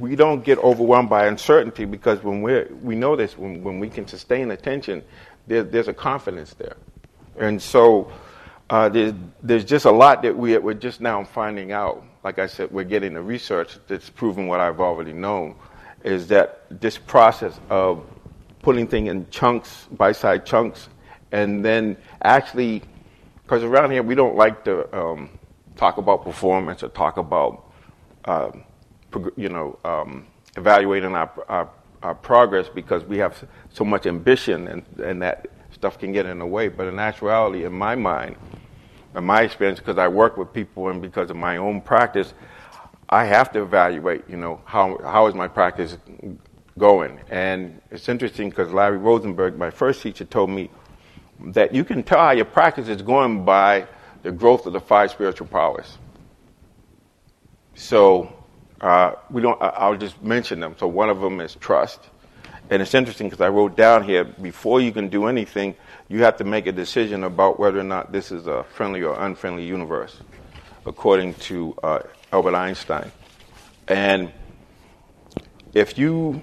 we 0.00 0.16
don't 0.16 0.44
get 0.44 0.58
overwhelmed 0.58 1.08
by 1.08 1.26
uncertainty 1.26 1.84
because 1.84 2.22
when 2.22 2.42
we 2.42 2.64
we 2.82 2.94
know 2.96 3.16
this 3.16 3.36
when, 3.36 3.62
when 3.62 3.78
we 3.78 3.88
can 3.88 4.06
sustain 4.06 4.50
attention, 4.50 5.04
there, 5.46 5.62
there's 5.62 5.88
a 5.88 5.94
confidence 5.94 6.54
there, 6.54 6.76
and 7.38 7.60
so 7.60 8.10
uh, 8.70 8.88
there's, 8.88 9.12
there's 9.42 9.64
just 9.64 9.84
a 9.84 9.90
lot 9.90 10.22
that 10.22 10.36
we, 10.36 10.56
we're 10.58 10.72
just 10.74 11.00
now 11.00 11.24
finding 11.24 11.72
out. 11.72 12.04
Like 12.22 12.38
I 12.38 12.46
said, 12.46 12.70
we're 12.70 12.84
getting 12.84 13.14
the 13.14 13.20
research 13.20 13.78
that's 13.88 14.08
proven 14.08 14.46
what 14.46 14.60
I've 14.60 14.80
already 14.80 15.12
known, 15.12 15.56
is 16.04 16.28
that 16.28 16.62
this 16.70 16.96
process 16.96 17.58
of 17.68 18.04
putting 18.62 18.86
things 18.86 19.10
in 19.10 19.28
chunks, 19.30 19.88
bite-sized 19.90 20.44
chunks, 20.44 20.88
and 21.32 21.64
then 21.64 21.96
actually, 22.22 22.82
because 23.42 23.64
around 23.64 23.90
here 23.90 24.04
we 24.04 24.14
don't 24.14 24.36
like 24.36 24.64
to 24.66 24.96
um, 24.96 25.30
talk 25.76 25.96
about 25.96 26.22
performance 26.22 26.84
or 26.84 26.88
talk 26.90 27.16
about, 27.16 27.72
uh, 28.26 28.50
you 29.36 29.48
know, 29.48 29.78
um, 29.84 30.26
evaluating 30.56 31.14
our, 31.14 31.30
our, 31.48 31.70
our, 32.02 32.14
progress 32.14 32.68
because 32.68 33.04
we 33.04 33.18
have 33.18 33.44
so 33.72 33.84
much 33.84 34.06
ambition 34.06 34.68
and, 34.68 34.84
and 35.02 35.22
that 35.22 35.46
stuff 35.72 35.98
can 35.98 36.12
get 36.12 36.26
in 36.26 36.38
the 36.38 36.46
way. 36.46 36.68
But 36.68 36.88
in 36.88 36.98
actuality, 36.98 37.64
in 37.64 37.72
my 37.72 37.94
mind, 37.94 38.36
in 39.14 39.24
my 39.24 39.42
experience, 39.42 39.78
because 39.78 39.98
I 39.98 40.08
work 40.08 40.36
with 40.36 40.52
people 40.52 40.88
and 40.88 41.00
because 41.00 41.30
of 41.30 41.36
my 41.36 41.56
own 41.56 41.80
practice, 41.80 42.34
I 43.08 43.24
have 43.24 43.50
to 43.52 43.62
evaluate, 43.62 44.22
you 44.28 44.36
know, 44.36 44.60
how, 44.64 44.98
how 45.02 45.26
is 45.26 45.34
my 45.34 45.48
practice 45.48 45.98
going. 46.78 47.20
And 47.28 47.80
it's 47.90 48.08
interesting 48.08 48.50
because 48.50 48.72
Larry 48.72 48.98
Rosenberg, 48.98 49.58
my 49.58 49.70
first 49.70 50.02
teacher, 50.02 50.24
told 50.24 50.50
me 50.50 50.70
that 51.46 51.74
you 51.74 51.84
can 51.84 52.02
tell 52.02 52.18
how 52.18 52.30
your 52.32 52.44
practice 52.44 52.88
is 52.88 53.02
going 53.02 53.44
by 53.44 53.86
the 54.22 54.30
growth 54.30 54.66
of 54.66 54.72
the 54.72 54.80
five 54.80 55.10
spiritual 55.10 55.46
powers. 55.46 55.98
So 57.74 58.32
uh, 58.80 59.12
we 59.30 59.42
don't. 59.42 59.60
I'll 59.60 59.96
just 59.96 60.22
mention 60.22 60.60
them. 60.60 60.74
So 60.78 60.86
one 60.86 61.10
of 61.10 61.20
them 61.20 61.40
is 61.40 61.54
trust, 61.56 62.00
and 62.70 62.80
it's 62.80 62.94
interesting 62.94 63.28
because 63.28 63.40
I 63.40 63.48
wrote 63.48 63.76
down 63.76 64.04
here 64.04 64.24
before 64.24 64.80
you 64.80 64.92
can 64.92 65.08
do 65.08 65.26
anything, 65.26 65.74
you 66.08 66.22
have 66.22 66.36
to 66.38 66.44
make 66.44 66.66
a 66.66 66.72
decision 66.72 67.24
about 67.24 67.60
whether 67.60 67.78
or 67.78 67.84
not 67.84 68.12
this 68.12 68.32
is 68.32 68.46
a 68.46 68.64
friendly 68.64 69.02
or 69.02 69.18
unfriendly 69.20 69.64
universe, 69.64 70.16
according 70.86 71.34
to 71.34 71.76
uh, 71.82 72.00
Albert 72.32 72.54
Einstein. 72.54 73.12
And 73.88 74.32
if 75.74 75.98
you 75.98 76.42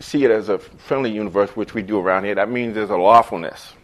see 0.00 0.24
it 0.24 0.30
as 0.30 0.48
a 0.48 0.58
friendly 0.58 1.10
universe, 1.10 1.50
which 1.50 1.74
we 1.74 1.82
do 1.82 1.98
around 1.98 2.24
here, 2.24 2.34
that 2.34 2.50
means 2.50 2.74
there's 2.74 2.90
a 2.90 2.96
lawfulness. 2.96 3.74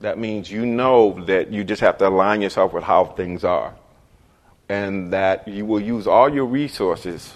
That 0.00 0.18
means 0.18 0.50
you 0.50 0.64
know 0.64 1.24
that 1.24 1.50
you 1.50 1.64
just 1.64 1.80
have 1.80 1.98
to 1.98 2.08
align 2.08 2.40
yourself 2.40 2.72
with 2.72 2.84
how 2.84 3.04
things 3.04 3.44
are. 3.44 3.74
And 4.68 5.12
that 5.12 5.48
you 5.48 5.64
will 5.64 5.80
use 5.80 6.06
all 6.06 6.32
your 6.32 6.44
resources 6.44 7.34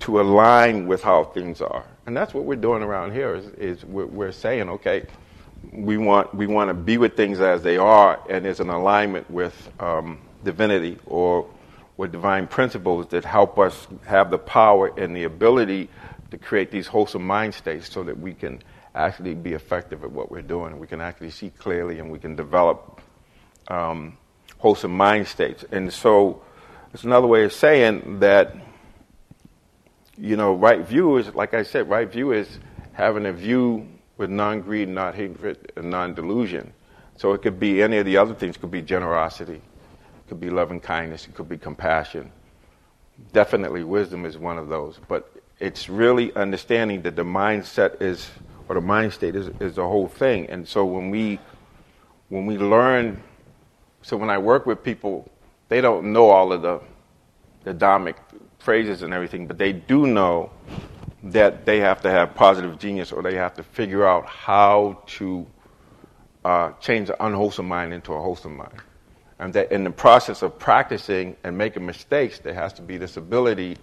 to 0.00 0.20
align 0.20 0.86
with 0.86 1.02
how 1.02 1.24
things 1.24 1.60
are. 1.60 1.84
And 2.06 2.16
that's 2.16 2.34
what 2.34 2.44
we're 2.44 2.56
doing 2.56 2.82
around 2.82 3.12
here 3.12 3.34
is, 3.34 3.46
is 3.50 3.84
we're, 3.84 4.06
we're 4.06 4.32
saying, 4.32 4.68
okay, 4.68 5.04
we 5.72 5.96
want, 5.96 6.34
we 6.34 6.46
want 6.46 6.68
to 6.68 6.74
be 6.74 6.98
with 6.98 7.16
things 7.16 7.40
as 7.40 7.62
they 7.62 7.76
are 7.76 8.20
and 8.28 8.44
there's 8.44 8.58
an 8.58 8.68
alignment 8.68 9.30
with 9.30 9.70
um, 9.78 10.18
divinity 10.42 10.98
or 11.06 11.48
with 11.96 12.10
divine 12.10 12.48
principles 12.48 13.06
that 13.08 13.24
help 13.24 13.58
us 13.58 13.86
have 14.06 14.30
the 14.30 14.38
power 14.38 14.92
and 14.98 15.14
the 15.14 15.22
ability 15.24 15.88
to 16.30 16.38
create 16.38 16.70
these 16.70 16.86
wholesome 16.86 17.24
mind 17.24 17.54
states 17.54 17.92
so 17.92 18.02
that 18.02 18.18
we 18.18 18.34
can 18.34 18.60
actually 18.94 19.34
be 19.34 19.52
effective 19.52 20.02
at 20.02 20.10
what 20.10 20.30
we're 20.30 20.42
doing. 20.42 20.78
We 20.78 20.86
can 20.86 21.00
actually 21.00 21.30
see 21.30 21.50
clearly 21.50 21.98
and 22.00 22.10
we 22.10 22.18
can 22.18 22.34
develop 22.34 23.00
um, 23.68 24.16
wholesome 24.58 24.96
mind 24.96 25.28
states. 25.28 25.64
And 25.70 25.92
so 25.92 26.42
it's 26.92 27.04
another 27.04 27.26
way 27.26 27.44
of 27.44 27.52
saying 27.52 28.20
that, 28.20 28.54
you 30.18 30.36
know, 30.36 30.54
right 30.54 30.86
view 30.86 31.16
is, 31.16 31.34
like 31.34 31.54
I 31.54 31.62
said, 31.62 31.88
right 31.88 32.10
view 32.10 32.32
is 32.32 32.58
having 32.92 33.24
a 33.26 33.32
view 33.32 33.88
with 34.18 34.28
non-greed, 34.28 34.88
not 34.88 35.14
hatred, 35.14 35.72
and 35.76 35.90
non-delusion. 35.90 36.72
So 37.16 37.32
it 37.32 37.42
could 37.42 37.58
be 37.58 37.82
any 37.82 37.98
of 37.98 38.04
the 38.04 38.18
other 38.18 38.34
things. 38.34 38.56
It 38.56 38.60
could 38.60 38.70
be 38.70 38.82
generosity, 38.82 39.54
it 39.54 40.28
could 40.28 40.40
be 40.40 40.50
love 40.50 40.70
and 40.70 40.82
kindness, 40.82 41.26
it 41.26 41.34
could 41.34 41.48
be 41.48 41.56
compassion. 41.56 42.30
Definitely, 43.32 43.84
wisdom 43.84 44.26
is 44.26 44.36
one 44.36 44.58
of 44.58 44.68
those. 44.68 44.98
But 45.08 45.30
it's 45.60 45.88
really 45.88 46.34
understanding 46.34 47.02
that 47.02 47.16
the 47.16 47.24
mindset 47.24 48.02
is, 48.02 48.30
or 48.68 48.74
the 48.74 48.80
mind 48.80 49.12
state 49.12 49.34
is, 49.34 49.48
is 49.60 49.76
the 49.76 49.86
whole 49.86 50.08
thing. 50.08 50.50
And 50.50 50.68
so 50.68 50.84
when 50.84 51.10
we, 51.10 51.38
when 52.28 52.44
we 52.44 52.58
learn, 52.58 53.22
so 54.02 54.16
when 54.16 54.28
I 54.28 54.38
work 54.38 54.66
with 54.66 54.82
people, 54.82 55.30
they 55.72 55.80
don't 55.80 56.12
know 56.12 56.28
all 56.28 56.52
of 56.52 56.60
the, 56.60 56.80
the 57.64 57.72
Dharmic 57.72 58.16
phrases 58.58 59.02
and 59.02 59.14
everything, 59.14 59.46
but 59.46 59.56
they 59.56 59.72
do 59.72 60.06
know 60.06 60.50
that 61.24 61.64
they 61.64 61.80
have 61.80 62.02
to 62.02 62.10
have 62.10 62.34
positive 62.34 62.78
genius 62.78 63.10
or 63.10 63.22
they 63.22 63.36
have 63.36 63.54
to 63.54 63.62
figure 63.62 64.06
out 64.06 64.26
how 64.26 65.02
to 65.06 65.46
uh, 66.44 66.72
change 66.72 67.08
an 67.08 67.16
unwholesome 67.20 67.66
mind 67.66 67.94
into 67.94 68.12
a 68.12 68.20
wholesome 68.20 68.56
mind. 68.56 68.82
And 69.38 69.54
that 69.54 69.72
in 69.72 69.82
the 69.82 69.90
process 69.90 70.42
of 70.42 70.58
practicing 70.58 71.36
and 71.42 71.56
making 71.56 71.86
mistakes, 71.86 72.38
there 72.38 72.54
has 72.54 72.74
to 72.74 72.82
be 72.82 72.98
this 72.98 73.16
ability 73.16 73.78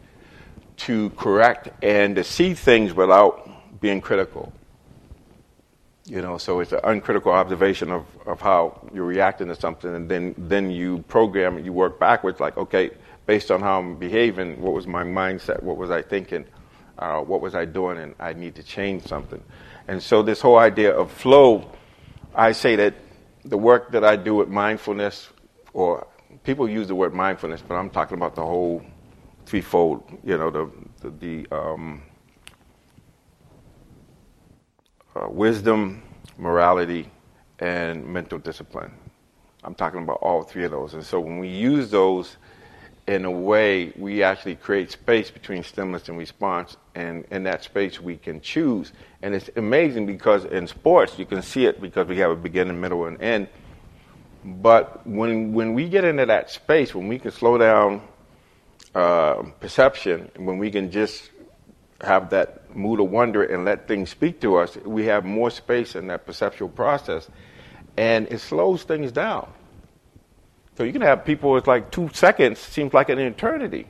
to 0.77 1.09
correct 1.11 1.69
and 1.83 2.15
to 2.15 2.23
see 2.23 2.53
things 2.53 2.93
without 2.93 3.79
being 3.81 3.99
critical. 3.99 4.53
You 6.09 6.23
know, 6.23 6.39
so 6.39 6.59
it's 6.59 6.71
an 6.71 6.79
uncritical 6.83 7.31
observation 7.31 7.91
of, 7.91 8.03
of 8.25 8.41
how 8.41 8.81
you're 8.91 9.05
reacting 9.05 9.47
to 9.49 9.55
something, 9.55 9.93
and 9.93 10.09
then, 10.09 10.33
then 10.39 10.71
you 10.71 11.03
program 11.07 11.59
it, 11.59 11.65
you 11.65 11.71
work 11.71 11.99
backwards, 11.99 12.39
like, 12.39 12.57
okay, 12.57 12.89
based 13.27 13.51
on 13.51 13.61
how 13.61 13.77
I'm 13.77 13.95
behaving, 13.95 14.59
what 14.59 14.73
was 14.73 14.87
my 14.87 15.03
mindset, 15.03 15.61
what 15.61 15.77
was 15.77 15.91
I 15.91 16.01
thinking, 16.01 16.45
uh, 16.97 17.19
what 17.19 17.41
was 17.41 17.53
I 17.53 17.65
doing, 17.65 17.99
and 17.99 18.15
I 18.19 18.33
need 18.33 18.55
to 18.55 18.63
change 18.63 19.03
something. 19.03 19.43
And 19.87 20.01
so, 20.01 20.23
this 20.23 20.41
whole 20.41 20.57
idea 20.57 20.97
of 20.97 21.11
flow, 21.11 21.69
I 22.33 22.53
say 22.53 22.75
that 22.77 22.95
the 23.45 23.59
work 23.59 23.91
that 23.91 24.03
I 24.03 24.15
do 24.15 24.33
with 24.33 24.49
mindfulness, 24.49 25.29
or 25.73 26.07
people 26.43 26.67
use 26.67 26.87
the 26.87 26.95
word 26.95 27.13
mindfulness, 27.13 27.61
but 27.61 27.75
I'm 27.75 27.91
talking 27.91 28.17
about 28.17 28.33
the 28.33 28.41
whole 28.41 28.83
threefold, 29.45 30.03
you 30.23 30.39
know, 30.39 30.49
the, 30.49 30.71
the, 31.01 31.09
the 31.11 31.55
um, 31.55 32.01
uh, 35.19 35.27
wisdom, 35.29 36.01
morality, 36.37 37.09
and 37.59 38.05
mental 38.05 38.37
discipline. 38.37 38.91
I'm 39.63 39.75
talking 39.75 40.01
about 40.03 40.19
all 40.21 40.43
three 40.43 40.63
of 40.63 40.71
those. 40.71 40.93
And 40.93 41.03
so 41.03 41.19
when 41.19 41.39
we 41.39 41.49
use 41.49 41.91
those 41.91 42.37
in 43.07 43.25
a 43.25 43.31
way, 43.31 43.91
we 43.97 44.23
actually 44.23 44.55
create 44.55 44.91
space 44.91 45.29
between 45.29 45.63
stimulus 45.63 46.07
and 46.07 46.17
response. 46.17 46.77
And 46.95 47.25
in 47.31 47.43
that 47.43 47.63
space, 47.63 47.99
we 47.99 48.17
can 48.17 48.39
choose. 48.39 48.93
And 49.21 49.35
it's 49.35 49.49
amazing 49.55 50.05
because 50.05 50.45
in 50.45 50.67
sports, 50.67 51.19
you 51.19 51.25
can 51.25 51.41
see 51.41 51.65
it 51.65 51.81
because 51.81 52.07
we 52.07 52.17
have 52.17 52.31
a 52.31 52.35
beginning, 52.35 52.79
middle, 52.79 53.05
and 53.05 53.21
end. 53.21 53.47
But 54.45 55.05
when, 55.05 55.53
when 55.53 55.73
we 55.73 55.89
get 55.89 56.05
into 56.05 56.25
that 56.27 56.49
space, 56.49 56.95
when 56.95 57.07
we 57.09 57.19
can 57.19 57.31
slow 57.31 57.57
down 57.57 58.01
uh, 58.95 59.43
perception, 59.59 60.31
when 60.37 60.57
we 60.57 60.71
can 60.71 60.89
just 60.89 61.29
have 62.01 62.29
that 62.29 62.58
mood 62.73 62.99
of 62.99 63.09
wonder 63.09 63.43
and 63.43 63.65
let 63.65 63.87
things 63.87 64.09
speak 64.09 64.41
to 64.41 64.57
us, 64.57 64.77
we 64.77 65.05
have 65.05 65.25
more 65.25 65.49
space 65.49 65.95
in 65.95 66.07
that 66.07 66.25
perceptual 66.25 66.69
process, 66.69 67.29
and 67.97 68.27
it 68.31 68.39
slows 68.39 68.83
things 68.83 69.11
down. 69.11 69.51
So 70.77 70.83
you 70.83 70.93
can 70.93 71.01
have 71.01 71.25
people 71.25 71.57
it's 71.57 71.67
like 71.67 71.91
two 71.91 72.09
seconds 72.13 72.59
seems 72.59 72.93
like 72.93 73.09
an 73.09 73.19
eternity. 73.19 73.85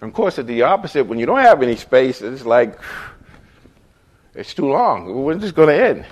And 0.00 0.08
of 0.08 0.14
course, 0.14 0.38
it's 0.38 0.48
the 0.48 0.62
opposite. 0.62 1.04
When 1.04 1.18
you 1.18 1.26
don't 1.26 1.40
have 1.40 1.62
any 1.62 1.76
space, 1.76 2.22
it's 2.22 2.46
like 2.46 2.80
it's 4.34 4.54
too 4.54 4.70
long. 4.70 5.24
When's 5.24 5.42
this 5.42 5.52
going 5.52 5.68
to 5.68 5.84
end? 5.84 6.06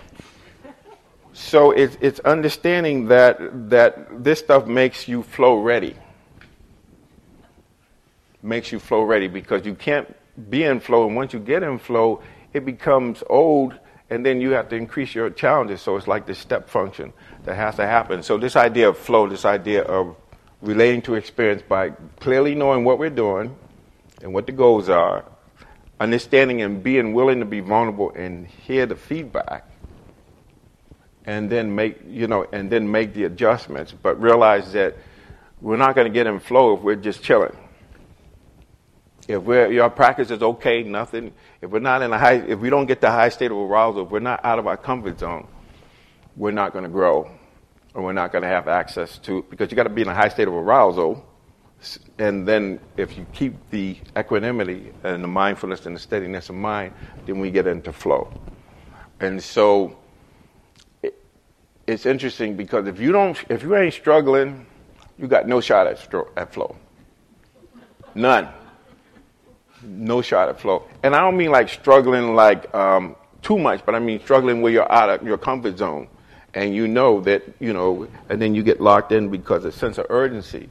so 1.33 1.71
it's, 1.71 1.97
it's 2.01 2.21
understanding 2.21 3.07
that, 3.07 3.39
that 3.71 4.25
this 4.25 4.41
stuff 4.41 4.67
makes 4.67 5.07
you 5.09 5.23
flow 5.23 5.61
ready. 5.61 5.97
Makes 8.43 8.73
you 8.73 8.79
flow 8.79 9.03
ready 9.03 9.29
because 9.29 9.65
you 9.65 9.75
can't 9.75 10.15
be 10.39 10.65
in 10.65 10.81
flow, 10.81 11.07
and 11.07 11.17
once 11.17 11.33
you 11.33 11.39
get 11.39 11.63
in 11.63 11.79
flow, 11.79 12.23
it 12.53 12.65
becomes 12.65 13.23
old, 13.29 13.75
and 14.11 14.25
then 14.25 14.41
you 14.41 14.51
have 14.53 14.69
to 14.71 14.77
increase 14.77 15.15
your 15.15 15.31
challenges. 15.31 15.83
So 15.83 15.97
it's 15.97 16.07
like 16.07 16.27
this 16.27 16.39
step 16.39 16.69
function 16.69 17.13
that 17.45 17.55
has 17.55 17.77
to 17.77 17.87
happen. 17.87 18.23
So 18.23 18.39
this 18.39 18.57
idea 18.57 18.89
of 18.89 18.99
flow, 18.99 19.29
this 19.29 19.45
idea 19.45 19.83
of 19.83 20.17
relating 20.61 21.03
to 21.03 21.15
experience 21.15 21.63
by 21.63 21.91
clearly 22.21 22.55
knowing 22.55 22.85
what 22.85 22.99
we're 22.99 23.11
doing 23.11 23.55
and 24.23 24.33
what 24.33 24.47
the 24.47 24.53
goals 24.53 24.89
are, 24.89 25.25
understanding 26.01 26.63
and 26.63 26.83
being 26.83 27.13
willing 27.13 27.41
to 27.41 27.45
be 27.45 27.61
vulnerable 27.61 28.13
and 28.13 28.47
hear 28.47 28.87
the 28.87 28.97
feedback 28.97 29.69
and 31.29 31.51
then 31.51 31.75
make 31.75 31.99
you 32.07 32.27
know 32.27 32.47
and 32.53 32.71
then 32.71 32.91
make 32.91 33.13
the 33.13 33.25
adjustments 33.25 33.93
but 34.03 34.21
realize 34.21 34.73
that 34.73 34.97
we're 35.61 35.77
not 35.77 35.95
going 35.95 36.07
to 36.07 36.13
get 36.13 36.27
in 36.27 36.41
flow 36.41 36.75
if 36.75 36.81
we're 36.81 36.97
just 36.97 37.23
chilling 37.23 37.55
if 39.29 39.43
we're 39.43 39.71
your 39.71 39.91
practice 39.91 40.31
is 40.31 40.43
okay 40.43 40.83
nothing 40.83 41.33
if 41.63 41.71
we're 41.71 41.79
not 41.79 42.03
in 42.03 42.13
a 42.13 42.19
high 42.19 42.35
if 42.35 42.59
we 42.59 42.71
don't 42.71 42.87
get 42.87 43.01
the 43.01 43.11
high 43.11 43.29
state 43.29 43.51
of 43.51 43.57
arousal 43.57 44.05
if 44.05 44.11
we're 44.11 44.19
not 44.19 44.45
out 44.45 44.59
of 44.59 44.67
our 44.67 44.77
comfort 44.77 45.19
zone 45.19 45.47
we're 46.37 46.51
not 46.51 46.73
going 46.73 46.85
to 46.85 46.91
grow 46.91 47.31
or 47.95 48.03
we're 48.03 48.13
not 48.13 48.33
going 48.33 48.43
to 48.43 48.49
have 48.49 48.67
access 48.69 49.19
to 49.19 49.45
because 49.51 49.71
you 49.71 49.77
got 49.77 49.85
to 49.85 49.91
be 49.91 50.03
in 50.03 50.09
a 50.09 50.15
high 50.15 50.29
state 50.29 50.49
of 50.49 50.55
arousal 50.55 51.25
and 52.19 52.49
then 52.49 52.81
if 52.97 53.17
you 53.17 53.25
keep 53.33 53.55
the 53.71 53.97
equanimity 54.19 54.93
and 55.05 55.23
the 55.23 55.29
mindfulness 55.29 55.87
and 55.87 55.95
the 55.95 56.01
steadiness 56.01 56.49
of 56.49 56.57
mind 56.57 56.93
then 57.27 57.39
we 57.39 57.51
get 57.51 57.67
into 57.67 57.93
flow 57.93 58.33
and 59.21 59.43
so 59.43 59.97
it's 61.89 62.05
interesting 62.05 62.55
because 62.55 62.87
if 62.87 63.01
you 63.01 63.13
don't, 63.13 63.43
if 63.49 63.63
you 63.63 63.75
ain't 63.75 63.95
struggling, 63.95 64.67
you 65.17 65.27
got 65.27 65.49
no 65.49 65.61
shot 65.61 65.87
at, 65.87 65.99
stro- 65.99 66.29
at 66.37 66.53
flow. 66.53 66.77
None. 68.15 68.47
No 69.83 70.23
shot 70.23 70.49
at 70.49 70.61
flow. 70.61 70.85
And 71.03 71.15
I 71.15 71.21
don't 71.21 71.37
mean 71.37 71.51
like 71.51 71.69
struggling 71.69 72.35
like 72.35 72.73
um, 72.75 73.17
too 73.43 73.59
much, 73.59 73.85
but 73.87 73.95
I 73.95 73.99
mean 73.99 74.21
struggling 74.21 74.63
where 74.63 74.73
you're 74.73 74.91
out 74.91 75.09
of 75.11 75.27
your 75.27 75.39
comfort 75.39 75.79
zone. 75.79 76.09
And 76.55 76.75
you 76.75 76.89
know 76.89 77.21
that, 77.21 77.43
you 77.61 77.73
know, 77.73 78.09
and 78.29 78.41
then 78.41 78.55
you 78.55 78.63
get 78.63 78.81
locked 78.81 79.13
in 79.13 79.29
because 79.29 79.65
a 79.65 79.73
sense 79.73 79.99
of 79.99 80.07
urgency 80.09 80.69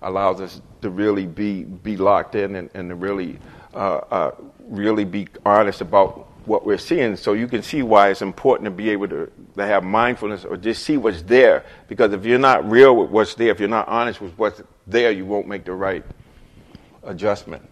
allows 0.00 0.40
us 0.40 0.60
to 0.80 0.90
really 0.90 1.26
be, 1.26 1.64
be 1.64 1.96
locked 1.96 2.34
in 2.34 2.54
and, 2.54 2.70
and 2.74 2.88
to 2.88 2.94
really, 2.94 3.38
uh, 3.74 3.96
uh, 4.10 4.30
really 4.60 5.04
be 5.04 5.26
honest 5.44 5.80
about 5.80 6.28
what 6.46 6.64
we're 6.64 6.78
seeing 6.78 7.14
so 7.14 7.34
you 7.34 7.46
can 7.46 7.62
see 7.62 7.82
why 7.82 8.08
it's 8.08 8.22
important 8.22 8.64
to 8.64 8.70
be 8.70 8.88
able 8.90 9.06
to, 9.08 9.30
to 9.56 9.66
have 9.66 9.84
mindfulness 9.84 10.44
or 10.44 10.56
just 10.56 10.82
see 10.82 10.96
what's 10.96 11.22
there. 11.22 11.64
Because 11.88 12.12
if 12.12 12.24
you're 12.24 12.38
not 12.38 12.68
real 12.68 12.96
with 12.96 13.10
what's 13.10 13.34
there, 13.34 13.50
if 13.50 13.60
you're 13.60 13.68
not 13.68 13.86
honest 13.88 14.20
with 14.20 14.32
what's 14.38 14.62
there, 14.86 15.10
you 15.10 15.26
won't 15.26 15.46
make 15.46 15.64
the 15.64 15.74
right 15.74 16.04
adjustment. 17.02 17.68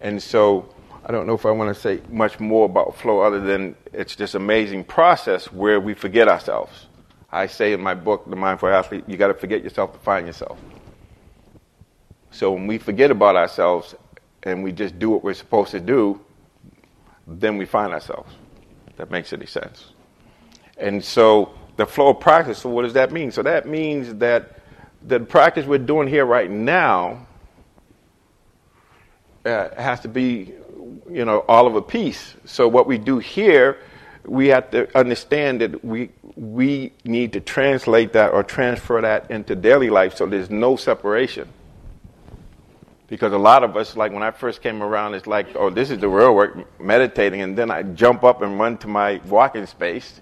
And 0.00 0.22
so 0.22 0.74
I 1.06 1.12
don't 1.12 1.26
know 1.26 1.34
if 1.34 1.44
I 1.44 1.50
want 1.50 1.74
to 1.74 1.80
say 1.80 2.00
much 2.08 2.40
more 2.40 2.64
about 2.64 2.96
flow 2.96 3.20
other 3.20 3.40
than 3.40 3.76
it's 3.92 4.16
this 4.16 4.34
amazing 4.34 4.84
process 4.84 5.52
where 5.52 5.78
we 5.78 5.94
forget 5.94 6.28
ourselves. 6.28 6.86
I 7.30 7.46
say 7.46 7.72
in 7.72 7.80
my 7.80 7.94
book, 7.94 8.28
The 8.28 8.36
Mindful 8.36 8.68
Athlete, 8.68 9.04
you 9.06 9.16
got 9.16 9.28
to 9.28 9.34
forget 9.34 9.62
yourself 9.62 9.92
to 9.92 9.98
find 9.98 10.26
yourself. 10.26 10.58
So 12.30 12.52
when 12.52 12.66
we 12.66 12.78
forget 12.78 13.10
about 13.10 13.36
ourselves 13.36 13.94
and 14.42 14.62
we 14.62 14.72
just 14.72 14.98
do 14.98 15.10
what 15.10 15.22
we're 15.22 15.34
supposed 15.34 15.72
to 15.72 15.80
do, 15.80 16.20
then 17.26 17.58
we 17.58 17.66
find 17.66 17.92
ourselves. 17.92 18.32
That 18.96 19.10
makes 19.10 19.32
any 19.32 19.46
sense. 19.46 19.92
And 20.78 21.04
so 21.04 21.54
the 21.76 21.86
flow 21.86 22.10
of 22.10 22.20
practice, 22.20 22.58
so 22.58 22.70
what 22.70 22.82
does 22.82 22.94
that 22.94 23.12
mean? 23.12 23.30
So 23.30 23.42
that 23.42 23.68
means 23.68 24.14
that 24.16 24.60
the 25.02 25.20
practice 25.20 25.66
we're 25.66 25.78
doing 25.78 26.08
here 26.08 26.24
right 26.24 26.50
now 26.50 27.26
uh, 29.44 29.68
has 29.80 30.00
to 30.00 30.08
be, 30.08 30.52
you 31.10 31.24
know, 31.24 31.44
all 31.48 31.66
of 31.66 31.76
a 31.76 31.82
piece. 31.82 32.34
So 32.44 32.68
what 32.68 32.86
we 32.86 32.98
do 32.98 33.18
here, 33.18 33.78
we 34.24 34.48
have 34.48 34.70
to 34.70 34.96
understand 34.98 35.60
that 35.60 35.84
we 35.84 36.10
we 36.36 36.92
need 37.04 37.32
to 37.32 37.40
translate 37.40 38.12
that 38.14 38.32
or 38.32 38.42
transfer 38.42 39.00
that 39.00 39.30
into 39.30 39.54
daily 39.54 39.90
life 39.90 40.16
so 40.16 40.26
there's 40.26 40.50
no 40.50 40.76
separation. 40.76 41.48
Because 43.06 43.32
a 43.32 43.38
lot 43.38 43.62
of 43.62 43.76
us, 43.76 43.96
like 43.96 44.12
when 44.12 44.22
I 44.22 44.30
first 44.30 44.62
came 44.62 44.82
around, 44.82 45.14
it's 45.14 45.26
like, 45.26 45.48
oh, 45.54 45.70
this 45.70 45.90
is 45.90 45.98
the 45.98 46.08
real 46.08 46.34
work, 46.34 46.80
meditating, 46.80 47.42
and 47.42 47.56
then 47.56 47.70
I 47.70 47.82
jump 47.82 48.24
up 48.24 48.42
and 48.42 48.58
run 48.58 48.78
to 48.78 48.88
my 48.88 49.20
walking 49.26 49.66
space. 49.66 50.20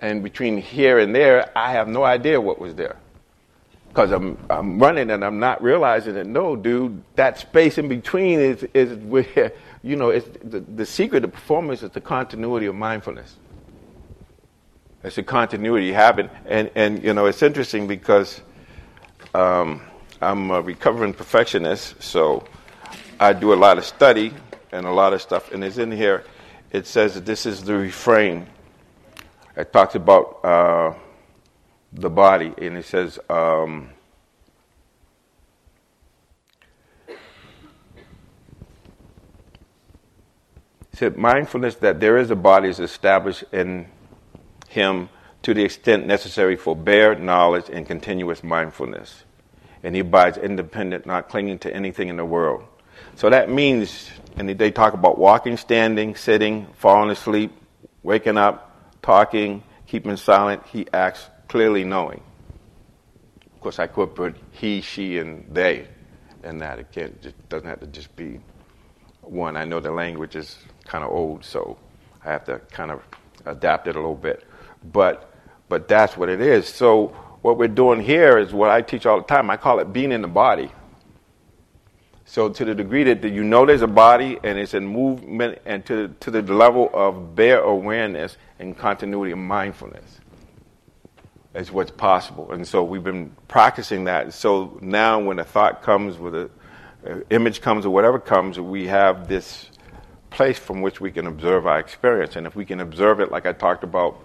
And 0.00 0.22
between 0.22 0.58
here 0.58 0.98
and 0.98 1.14
there, 1.14 1.56
I 1.56 1.70
have 1.72 1.86
no 1.86 2.02
idea 2.02 2.40
what 2.40 2.58
was 2.58 2.74
there. 2.74 2.96
Because 3.92 4.10
I'm, 4.10 4.38
I'm 4.48 4.78
running 4.78 5.10
and 5.10 5.22
I'm 5.22 5.38
not 5.38 5.62
realizing 5.62 6.16
it. 6.16 6.26
No, 6.26 6.56
dude, 6.56 7.02
that 7.16 7.38
space 7.38 7.76
in 7.76 7.88
between 7.88 8.38
is, 8.40 8.66
is 8.72 8.96
where, 9.04 9.52
you 9.82 9.96
know, 9.96 10.08
it's 10.08 10.28
the, 10.42 10.60
the 10.60 10.86
secret 10.86 11.24
of 11.24 11.32
performance 11.32 11.82
is 11.82 11.90
the 11.90 12.00
continuity 12.00 12.66
of 12.66 12.74
mindfulness. 12.74 13.36
It's 15.04 15.18
a 15.18 15.22
continuity 15.22 15.92
habit. 15.92 16.30
And, 16.46 16.70
and 16.74 17.02
you 17.02 17.12
know, 17.12 17.26
it's 17.26 17.42
interesting 17.42 17.86
because 17.86 18.40
um, 19.34 19.82
I'm 20.20 20.50
a 20.50 20.60
recovering 20.62 21.12
perfectionist, 21.12 22.02
so 22.02 22.44
I 23.18 23.32
do 23.32 23.52
a 23.52 23.56
lot 23.56 23.78
of 23.78 23.84
study 23.84 24.32
and 24.70 24.86
a 24.86 24.90
lot 24.92 25.12
of 25.12 25.20
stuff. 25.20 25.52
And 25.52 25.62
it's 25.64 25.78
in 25.78 25.90
here. 25.90 26.24
It 26.70 26.86
says 26.86 27.14
that 27.14 27.26
this 27.26 27.44
is 27.44 27.62
the 27.62 27.74
refrain. 27.74 28.46
It 29.56 29.72
talks 29.72 29.96
about 29.96 30.40
uh, 30.44 30.94
the 31.92 32.10
body, 32.10 32.52
and 32.58 32.76
it 32.76 32.84
says. 32.84 33.18
Um, 33.28 33.90
said 40.94 41.16
mindfulness 41.16 41.76
that 41.76 42.00
there 42.00 42.18
is 42.18 42.30
a 42.30 42.36
body 42.36 42.68
is 42.68 42.78
established 42.78 43.44
in 43.50 43.86
him 44.68 45.08
to 45.40 45.54
the 45.54 45.64
extent 45.64 46.06
necessary 46.06 46.54
for 46.54 46.76
bare 46.76 47.14
knowledge 47.14 47.64
and 47.72 47.86
continuous 47.86 48.44
mindfulness 48.44 49.24
and 49.82 49.94
he 49.94 50.00
abides 50.00 50.38
independent, 50.38 51.06
not 51.06 51.28
clinging 51.28 51.58
to 51.60 51.74
anything 51.74 52.08
in 52.08 52.16
the 52.16 52.24
world. 52.24 52.64
So 53.16 53.28
that 53.30 53.50
means, 53.50 54.10
and 54.36 54.48
they 54.48 54.70
talk 54.70 54.94
about 54.94 55.18
walking, 55.18 55.56
standing, 55.56 56.14
sitting, 56.14 56.66
falling 56.74 57.10
asleep, 57.10 57.52
waking 58.02 58.38
up, 58.38 58.70
talking, 59.02 59.62
keeping 59.86 60.16
silent. 60.16 60.62
He 60.66 60.86
acts 60.92 61.26
clearly 61.52 61.84
knowing. 61.84 62.22
Of 63.54 63.60
course, 63.60 63.78
I 63.78 63.86
could 63.86 64.14
put 64.14 64.34
he, 64.52 64.80
she, 64.80 65.18
and 65.18 65.44
they 65.52 65.86
in 66.44 66.56
that. 66.56 66.78
It, 66.78 66.90
can't, 66.90 67.14
it 67.26 67.34
doesn't 67.50 67.68
have 67.68 67.80
to 67.80 67.86
just 67.88 68.16
be 68.16 68.40
one. 69.20 69.54
I 69.58 69.66
know 69.66 69.78
the 69.78 69.90
language 69.90 70.34
is 70.34 70.56
kind 70.86 71.04
of 71.04 71.10
old, 71.10 71.44
so 71.44 71.76
I 72.24 72.30
have 72.30 72.46
to 72.46 72.58
kind 72.70 72.90
of 72.90 73.02
adapt 73.44 73.86
it 73.86 73.96
a 73.96 73.98
little 73.98 74.14
bit. 74.14 74.46
But, 74.94 75.30
but 75.68 75.88
that's 75.88 76.16
what 76.16 76.30
it 76.30 76.40
is. 76.40 76.66
So 76.66 77.08
what 77.42 77.58
we're 77.58 77.68
doing 77.68 78.00
here 78.00 78.38
is 78.38 78.54
what 78.54 78.70
I 78.70 78.80
teach 78.80 79.04
all 79.04 79.18
the 79.18 79.26
time. 79.26 79.50
I 79.50 79.58
call 79.58 79.78
it 79.78 79.92
being 79.92 80.10
in 80.10 80.22
the 80.22 80.28
body. 80.28 80.72
So, 82.24 82.48
to 82.48 82.64
the 82.64 82.74
degree 82.74 83.04
that 83.04 83.22
you 83.24 83.44
know 83.44 83.66
there's 83.66 83.82
a 83.82 83.86
body 83.86 84.38
and 84.42 84.58
it's 84.58 84.72
in 84.72 84.86
movement, 84.86 85.58
and 85.66 85.84
to, 85.84 86.14
to 86.20 86.30
the 86.30 86.40
level 86.40 86.88
of 86.94 87.34
bare 87.34 87.60
awareness 87.60 88.38
and 88.58 88.78
continuity 88.78 89.32
of 89.32 89.38
mindfulness, 89.38 90.21
is 91.54 91.70
what's 91.70 91.90
possible. 91.90 92.52
And 92.52 92.66
so, 92.66 92.82
we've 92.82 93.04
been 93.04 93.34
practicing 93.48 94.04
that. 94.04 94.32
So, 94.34 94.78
now 94.80 95.20
when 95.20 95.38
a 95.38 95.44
thought 95.44 95.82
comes, 95.82 96.18
with 96.18 96.34
an 96.34 97.24
image 97.30 97.60
comes, 97.60 97.86
or 97.86 97.90
whatever 97.90 98.18
comes, 98.18 98.58
we 98.58 98.86
have 98.88 99.28
this 99.28 99.70
place 100.30 100.58
from 100.58 100.80
which 100.80 101.00
we 101.00 101.10
can 101.10 101.26
observe 101.26 101.66
our 101.66 101.78
experience. 101.78 102.36
And 102.36 102.46
if 102.46 102.56
we 102.56 102.64
can 102.64 102.80
observe 102.80 103.20
it, 103.20 103.30
like 103.30 103.46
I 103.46 103.52
talked 103.52 103.84
about 103.84 104.18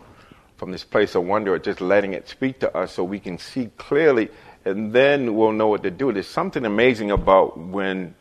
from 0.56 0.72
this 0.72 0.84
place 0.84 1.16
of 1.16 1.24
wonder 1.24 1.54
or 1.54 1.60
just 1.60 1.82
letting 1.82 2.14
it 2.14 2.28
speak 2.28 2.60
to 2.60 2.76
us 2.76 2.94
so 2.94 3.04
we 3.04 3.20
can 3.20 3.38
see 3.38 3.70
clearly 3.78 4.30
and 4.68 4.92
then 4.92 5.36
we'll 5.36 5.54
know 5.54 5.68
what 5.68 5.84
to 5.84 5.92
do. 5.92 6.12
There's 6.12 6.28
something 6.28 6.66
amazing 6.66 7.12
about 7.12 7.58
when 7.58 8.16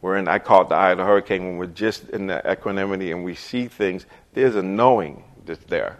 we're 0.00 0.16
in, 0.16 0.28
I 0.28 0.38
call 0.38 0.62
it 0.62 0.70
the 0.70 0.76
eye 0.76 0.92
of 0.92 0.98
the 0.98 1.04
hurricane, 1.04 1.44
when 1.44 1.56
we're 1.58 1.66
just 1.66 2.08
in 2.08 2.26
the 2.28 2.50
equanimity 2.50 3.12
and 3.12 3.22
we 3.22 3.34
see 3.34 3.68
things, 3.68 4.06
there's 4.32 4.56
a 4.56 4.62
knowing 4.62 5.24
that's 5.44 5.62
there 5.64 5.98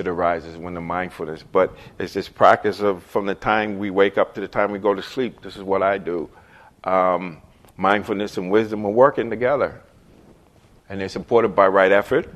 that 0.00 0.08
arises 0.08 0.56
when 0.56 0.74
the 0.74 0.80
mindfulness. 0.80 1.42
But 1.42 1.74
it's 1.98 2.12
this 2.12 2.28
practice 2.28 2.80
of 2.80 3.02
from 3.04 3.26
the 3.26 3.34
time 3.34 3.78
we 3.78 3.90
wake 3.90 4.18
up 4.18 4.34
to 4.34 4.40
the 4.40 4.48
time 4.48 4.72
we 4.72 4.78
go 4.78 4.94
to 4.94 5.02
sleep. 5.02 5.42
This 5.42 5.56
is 5.56 5.62
what 5.62 5.82
I 5.82 5.98
do. 5.98 6.28
Um, 6.84 7.42
mindfulness 7.76 8.36
and 8.36 8.50
wisdom 8.50 8.84
are 8.84 8.90
working 8.90 9.30
together. 9.30 9.82
And 10.88 11.00
they're 11.00 11.08
supported 11.08 11.50
by 11.50 11.68
right 11.68 11.92
effort 11.92 12.28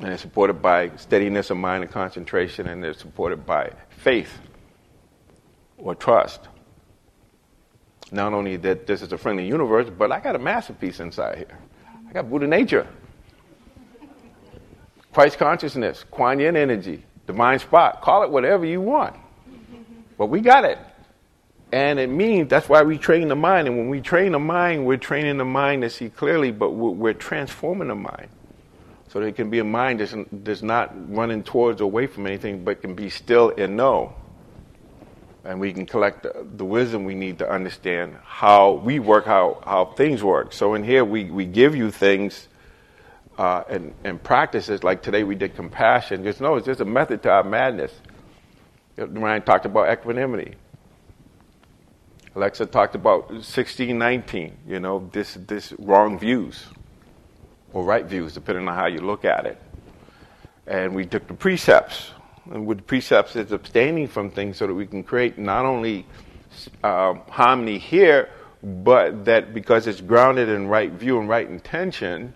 and 0.00 0.08
they're 0.08 0.18
supported 0.18 0.62
by 0.62 0.90
steadiness 0.96 1.50
of 1.50 1.58
mind 1.58 1.84
and 1.84 1.92
concentration, 1.92 2.66
and 2.68 2.82
they're 2.82 2.94
supported 2.94 3.44
by 3.44 3.70
faith 3.90 4.32
or 5.76 5.94
trust. 5.94 6.48
Not 8.10 8.32
only 8.32 8.56
that 8.56 8.86
this 8.86 9.02
is 9.02 9.12
a 9.12 9.18
friendly 9.18 9.46
universe, 9.46 9.90
but 9.90 10.10
I 10.10 10.20
got 10.20 10.36
a 10.36 10.38
masterpiece 10.38 11.00
inside 11.00 11.36
here. 11.36 11.58
I 12.08 12.12
got 12.12 12.30
Buddha 12.30 12.46
nature. 12.46 12.88
Christ 15.12 15.38
consciousness, 15.38 16.04
Kuan 16.10 16.38
Yin 16.38 16.56
energy, 16.56 17.02
divine 17.26 17.58
spot. 17.58 18.00
Call 18.00 18.22
it 18.22 18.30
whatever 18.30 18.64
you 18.64 18.80
want. 18.80 19.16
But 20.16 20.26
we 20.26 20.40
got 20.40 20.64
it. 20.64 20.78
And 21.72 22.00
it 22.00 22.08
means 22.08 22.48
that's 22.48 22.68
why 22.68 22.82
we 22.82 22.98
train 22.98 23.28
the 23.28 23.36
mind. 23.36 23.68
And 23.68 23.76
when 23.76 23.88
we 23.88 24.00
train 24.00 24.32
the 24.32 24.38
mind, 24.38 24.86
we're 24.86 24.96
training 24.96 25.38
the 25.38 25.44
mind 25.44 25.82
to 25.82 25.90
see 25.90 26.10
clearly, 26.10 26.50
but 26.50 26.70
we're, 26.70 27.12
transforming 27.14 27.88
the 27.88 27.94
mind. 27.94 28.28
So 29.08 29.20
that 29.20 29.26
it 29.26 29.36
can 29.36 29.50
be 29.50 29.60
a 29.60 29.64
mind 29.64 30.00
that's, 30.00 30.14
that's 30.30 30.62
not 30.62 30.92
running 31.12 31.42
towards 31.42 31.80
or 31.80 31.84
away 31.84 32.06
from 32.06 32.26
anything, 32.26 32.64
but 32.64 32.80
can 32.80 32.94
be 32.94 33.08
still 33.08 33.52
and 33.56 33.76
know. 33.76 34.14
And 35.44 35.58
we 35.58 35.72
can 35.72 35.86
collect 35.86 36.22
the, 36.24 36.46
the 36.56 36.64
wisdom 36.64 37.04
we 37.04 37.14
need 37.14 37.38
to 37.38 37.50
understand 37.50 38.16
how 38.22 38.72
we 38.72 38.98
work, 38.98 39.24
how, 39.24 39.62
how 39.64 39.86
things 39.86 40.22
work. 40.22 40.52
So 40.52 40.74
in 40.74 40.84
here, 40.84 41.04
we, 41.04 41.24
we 41.24 41.46
give 41.46 41.74
you 41.74 41.90
things 41.90 42.46
uh, 43.40 43.64
and, 43.70 43.94
and 44.04 44.22
practices. 44.22 44.84
Like 44.84 45.02
today, 45.02 45.24
we 45.24 45.34
did 45.34 45.56
compassion. 45.56 46.22
Just 46.22 46.42
know 46.42 46.56
it's 46.56 46.66
just 46.66 46.82
a 46.82 46.84
method 46.84 47.22
to 47.22 47.30
our 47.30 47.42
madness. 47.42 47.90
Ryan 48.98 49.40
talked 49.40 49.64
about 49.64 49.90
equanimity. 49.90 50.56
Alexa 52.36 52.66
talked 52.66 52.94
about 52.94 53.30
1619, 53.30 54.58
you 54.68 54.78
know, 54.78 55.08
this, 55.12 55.38
this 55.46 55.72
wrong 55.78 56.18
views 56.18 56.66
or 57.72 57.82
right 57.82 58.04
views, 58.04 58.34
depending 58.34 58.68
on 58.68 58.74
how 58.74 58.86
you 58.86 59.00
look 59.00 59.24
at 59.24 59.46
it. 59.46 59.60
And 60.66 60.94
we 60.94 61.06
took 61.06 61.26
the 61.26 61.34
precepts. 61.34 62.10
And 62.52 62.66
with 62.66 62.86
precepts, 62.86 63.36
it's 63.36 63.52
abstaining 63.52 64.06
from 64.06 64.30
things 64.30 64.58
so 64.58 64.66
that 64.66 64.74
we 64.74 64.86
can 64.86 65.02
create 65.02 65.38
not 65.38 65.64
only 65.64 66.06
uh, 66.84 67.14
harmony 67.30 67.78
here, 67.78 68.28
but 68.62 69.24
that 69.24 69.54
because 69.54 69.86
it's 69.86 70.02
grounded 70.02 70.50
in 70.50 70.68
right 70.68 70.92
view 70.92 71.18
and 71.18 71.28
right 71.28 71.48
intention, 71.48 72.34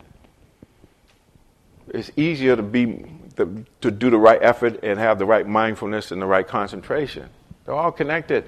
it's 1.94 2.10
easier 2.16 2.56
to 2.56 2.62
be 2.62 3.04
to, 3.36 3.64
to 3.80 3.90
do 3.90 4.10
the 4.10 4.18
right 4.18 4.38
effort 4.42 4.80
and 4.82 4.98
have 4.98 5.18
the 5.18 5.26
right 5.26 5.46
mindfulness 5.46 6.10
and 6.10 6.20
the 6.20 6.26
right 6.26 6.46
concentration. 6.46 7.28
They're 7.64 7.74
all 7.74 7.92
connected. 7.92 8.44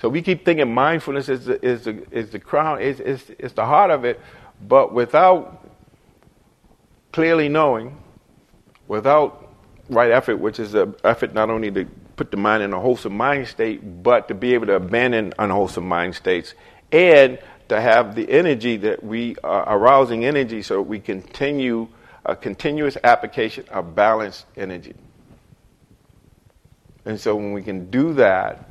So 0.00 0.08
we 0.08 0.22
keep 0.22 0.44
thinking 0.44 0.72
mindfulness 0.74 1.28
is 1.28 1.46
the, 1.46 1.64
is 1.64 1.84
the, 1.84 2.04
is 2.10 2.30
the 2.30 2.38
crown, 2.38 2.80
is, 2.80 3.00
is, 3.00 3.30
is 3.38 3.52
the 3.52 3.64
heart 3.64 3.90
of 3.90 4.04
it, 4.04 4.20
but 4.60 4.92
without 4.92 5.68
clearly 7.12 7.48
knowing, 7.48 7.96
without 8.88 9.48
right 9.88 10.10
effort, 10.10 10.38
which 10.38 10.58
is 10.58 10.74
an 10.74 10.94
effort 11.04 11.32
not 11.32 11.50
only 11.50 11.70
to 11.70 11.84
put 12.16 12.30
the 12.30 12.36
mind 12.36 12.62
in 12.62 12.72
a 12.72 12.80
wholesome 12.80 13.16
mind 13.16 13.46
state, 13.46 14.02
but 14.02 14.28
to 14.28 14.34
be 14.34 14.54
able 14.54 14.66
to 14.66 14.74
abandon 14.74 15.32
unwholesome 15.38 15.86
mind 15.86 16.14
states 16.14 16.54
and 16.90 17.38
to 17.68 17.80
have 17.80 18.14
the 18.14 18.28
energy 18.30 18.76
that 18.76 19.02
we 19.02 19.36
are 19.42 19.76
arousing 19.78 20.24
energy 20.24 20.62
so 20.62 20.82
we 20.82 20.98
continue 21.00 21.88
a 22.24 22.36
continuous 22.36 22.96
application 23.04 23.66
of 23.70 23.94
balanced 23.94 24.46
energy. 24.56 24.94
And 27.04 27.20
so 27.20 27.36
when 27.36 27.52
we 27.52 27.62
can 27.62 27.90
do 27.90 28.14
that 28.14 28.70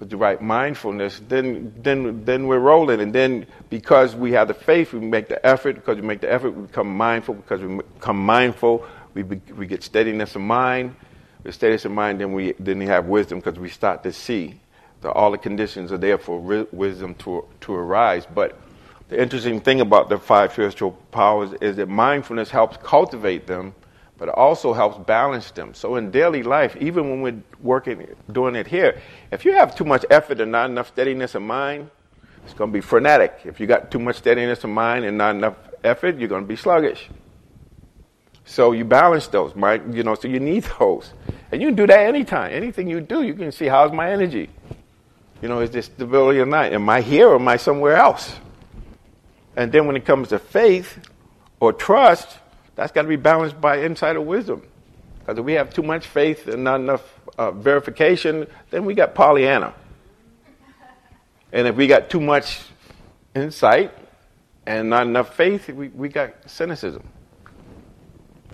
with 0.00 0.10
the 0.10 0.16
right 0.16 0.40
mindfulness, 0.40 1.20
then 1.28 1.74
then 1.82 2.24
then 2.24 2.46
we're 2.46 2.58
rolling. 2.58 3.00
And 3.00 3.12
then 3.12 3.46
because 3.68 4.16
we 4.16 4.32
have 4.32 4.48
the 4.48 4.54
faith, 4.54 4.92
we 4.92 5.00
make 5.00 5.28
the 5.28 5.44
effort. 5.44 5.74
Because 5.76 5.96
we 5.96 6.02
make 6.02 6.20
the 6.20 6.32
effort, 6.32 6.52
we 6.52 6.66
become 6.66 6.96
mindful. 6.96 7.34
Because 7.34 7.60
we 7.60 7.76
become 7.76 8.18
mindful, 8.18 8.86
we 9.12 9.22
be, 9.22 9.40
we 9.52 9.66
get 9.66 9.82
steadiness 9.82 10.34
of 10.34 10.42
mind. 10.42 10.96
With 11.42 11.54
steadiness 11.54 11.84
of 11.84 11.92
mind, 11.92 12.20
then 12.20 12.32
we 12.32 12.52
then 12.58 12.78
we 12.78 12.86
have 12.86 13.06
wisdom 13.06 13.40
because 13.40 13.58
we 13.58 13.68
start 13.68 14.02
to 14.04 14.12
see 14.12 14.58
that 15.02 15.12
all 15.12 15.30
the 15.30 15.38
conditions 15.38 15.92
are 15.92 15.98
there 15.98 16.16
for 16.16 16.40
ri- 16.40 16.66
wisdom 16.72 17.14
to 17.16 17.46
to 17.60 17.74
arise. 17.74 18.26
But 18.26 18.58
the 19.14 19.22
interesting 19.22 19.60
thing 19.60 19.80
about 19.80 20.08
the 20.08 20.18
five 20.18 20.50
spiritual 20.50 20.90
powers 21.12 21.52
is 21.60 21.76
that 21.76 21.88
mindfulness 21.88 22.50
helps 22.50 22.76
cultivate 22.78 23.46
them, 23.46 23.72
but 24.18 24.28
it 24.28 24.34
also 24.34 24.72
helps 24.72 24.98
balance 25.06 25.52
them. 25.52 25.72
So 25.72 25.94
in 25.94 26.10
daily 26.10 26.42
life, 26.42 26.76
even 26.80 27.10
when 27.10 27.22
we're 27.22 27.42
working, 27.60 28.08
doing 28.32 28.56
it 28.56 28.66
here, 28.66 29.00
if 29.30 29.44
you 29.44 29.52
have 29.52 29.76
too 29.76 29.84
much 29.84 30.04
effort 30.10 30.40
and 30.40 30.50
not 30.50 30.68
enough 30.68 30.88
steadiness 30.88 31.36
of 31.36 31.42
mind, 31.42 31.90
it's 32.44 32.54
going 32.54 32.70
to 32.70 32.74
be 32.74 32.80
frenetic. 32.80 33.42
If 33.44 33.60
you 33.60 33.68
got 33.68 33.92
too 33.92 34.00
much 34.00 34.16
steadiness 34.16 34.64
of 34.64 34.70
mind 34.70 35.04
and 35.04 35.16
not 35.16 35.36
enough 35.36 35.54
effort, 35.84 36.18
you're 36.18 36.28
going 36.28 36.42
to 36.42 36.48
be 36.48 36.56
sluggish. 36.56 37.08
So 38.44 38.72
you 38.72 38.84
balance 38.84 39.28
those, 39.28 39.54
right? 39.54 39.80
You 39.92 40.02
know, 40.02 40.16
so 40.16 40.26
you 40.26 40.40
need 40.40 40.64
those. 40.80 41.12
And 41.52 41.62
you 41.62 41.68
can 41.68 41.76
do 41.76 41.86
that 41.86 42.00
anytime. 42.00 42.52
Anything 42.52 42.88
you 42.88 43.00
do, 43.00 43.22
you 43.22 43.34
can 43.34 43.52
see 43.52 43.66
how's 43.66 43.92
my 43.92 44.10
energy. 44.10 44.50
You 45.40 45.48
know, 45.48 45.60
is 45.60 45.70
this 45.70 45.86
stability 45.86 46.40
or 46.40 46.46
not? 46.46 46.72
Am 46.72 46.88
I 46.88 47.00
here 47.00 47.28
or 47.28 47.36
am 47.36 47.46
I 47.46 47.58
somewhere 47.58 47.94
else? 47.94 48.40
And 49.56 49.70
then 49.70 49.86
when 49.86 49.96
it 49.96 50.04
comes 50.04 50.28
to 50.28 50.38
faith 50.38 50.98
or 51.60 51.72
trust, 51.72 52.38
that's 52.74 52.92
got 52.92 53.02
to 53.02 53.08
be 53.08 53.16
balanced 53.16 53.60
by 53.60 53.82
insight 53.82 54.16
or 54.16 54.20
wisdom. 54.20 54.62
Because 55.20 55.38
if 55.38 55.44
we 55.44 55.54
have 55.54 55.72
too 55.72 55.82
much 55.82 56.06
faith 56.06 56.48
and 56.48 56.64
not 56.64 56.80
enough 56.80 57.02
uh, 57.38 57.50
verification, 57.50 58.46
then 58.70 58.84
we 58.84 58.94
got 58.94 59.14
Pollyanna. 59.14 59.74
And 61.52 61.68
if 61.68 61.76
we 61.76 61.86
got 61.86 62.10
too 62.10 62.20
much 62.20 62.60
insight 63.34 63.92
and 64.66 64.90
not 64.90 65.06
enough 65.06 65.36
faith, 65.36 65.68
we, 65.68 65.88
we 65.88 66.08
got 66.08 66.34
cynicism. 66.50 67.02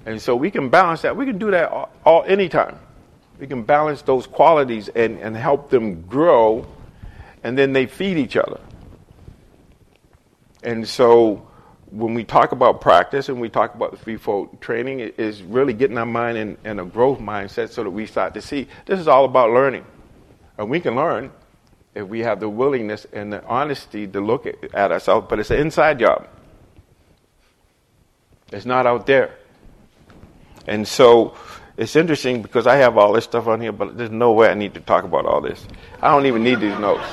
And 0.07 0.21
so 0.21 0.37
we 0.37 0.51
can 0.51 0.69
balance 0.69 1.03
that. 1.03 1.17
We 1.17 1.27
can 1.27 1.39
do 1.39 1.51
that 1.51 1.71
all, 1.71 1.91
all 2.05 2.25
anytime. 2.25 2.79
We 3.39 3.47
can 3.47 3.63
balance 3.63 4.03
those 4.03 4.27
qualities 4.27 4.89
and, 4.89 5.19
and 5.19 5.35
help 5.37 5.71
them 5.71 6.03
grow, 6.03 6.67
and 7.43 7.57
then 7.57 7.73
they 7.73 7.87
feed 7.87 8.19
each 8.19 8.37
other. 8.37 8.61
And 10.63 10.87
so 10.87 11.49
when 11.91 12.15
we 12.15 12.25
talk 12.25 12.53
about 12.53 12.81
practice 12.81 13.29
and 13.29 13.41
we 13.41 13.49
talk 13.49 13.75
about 13.75 13.91
the 13.91 13.97
threefold 13.97 14.61
training, 14.61 15.01
it 15.01 15.19
is 15.19 15.43
really 15.43 15.73
getting 15.73 15.99
our 15.99 16.07
mind 16.07 16.39
in, 16.39 16.57
in, 16.65 16.79
a 16.79 16.85
growth 16.85 17.19
mindset 17.19 17.71
so 17.71 17.83
that 17.83 17.91
we 17.91 18.07
start 18.07 18.35
to 18.35 18.43
see 18.43 18.69
this 18.87 19.01
is 19.01 19.09
all 19.09 19.25
about 19.25 19.51
learning. 19.51 19.85
And 20.59 20.71
we 20.71 20.81
can 20.81 20.95
learn 20.95 21.33
if 21.95 22.07
we 22.07 22.21
have 22.21 22.39
the 22.39 22.49
willingness 22.49 23.07
and 23.13 23.33
the 23.33 23.45
honesty 23.45 24.07
to 24.07 24.21
look 24.21 24.47
at, 24.47 24.75
at 24.75 24.93
ourselves, 24.93 25.27
but 25.29 25.41
it's 25.41 25.51
an 25.51 25.59
inside 25.59 25.99
job. 25.99 26.29
It's 28.53 28.67
not 28.67 28.87
out 28.87 29.07
there. 29.07 29.37
And 30.67 30.87
so 30.87 31.35
it's 31.77 31.97
interesting 31.97 32.43
because 32.43 32.67
I 32.67 32.77
have 32.77 32.97
all 32.99 33.13
this 33.13 33.25
stuff 33.25 33.47
on 33.47 33.61
here, 33.61 33.73
but 33.73 33.97
there's 33.97 34.11
no 34.11 34.33
way 34.33 34.49
I 34.49 34.55
need 34.55 34.75
to 34.75 34.81
talk 34.81 35.05
about 35.05 35.27
all 35.27 35.41
this. 35.41 35.67
I 36.01 36.13
don't 36.13 36.27
even 36.27 36.45
need 36.45 36.61
these 36.61 36.79
notes. 36.79 37.07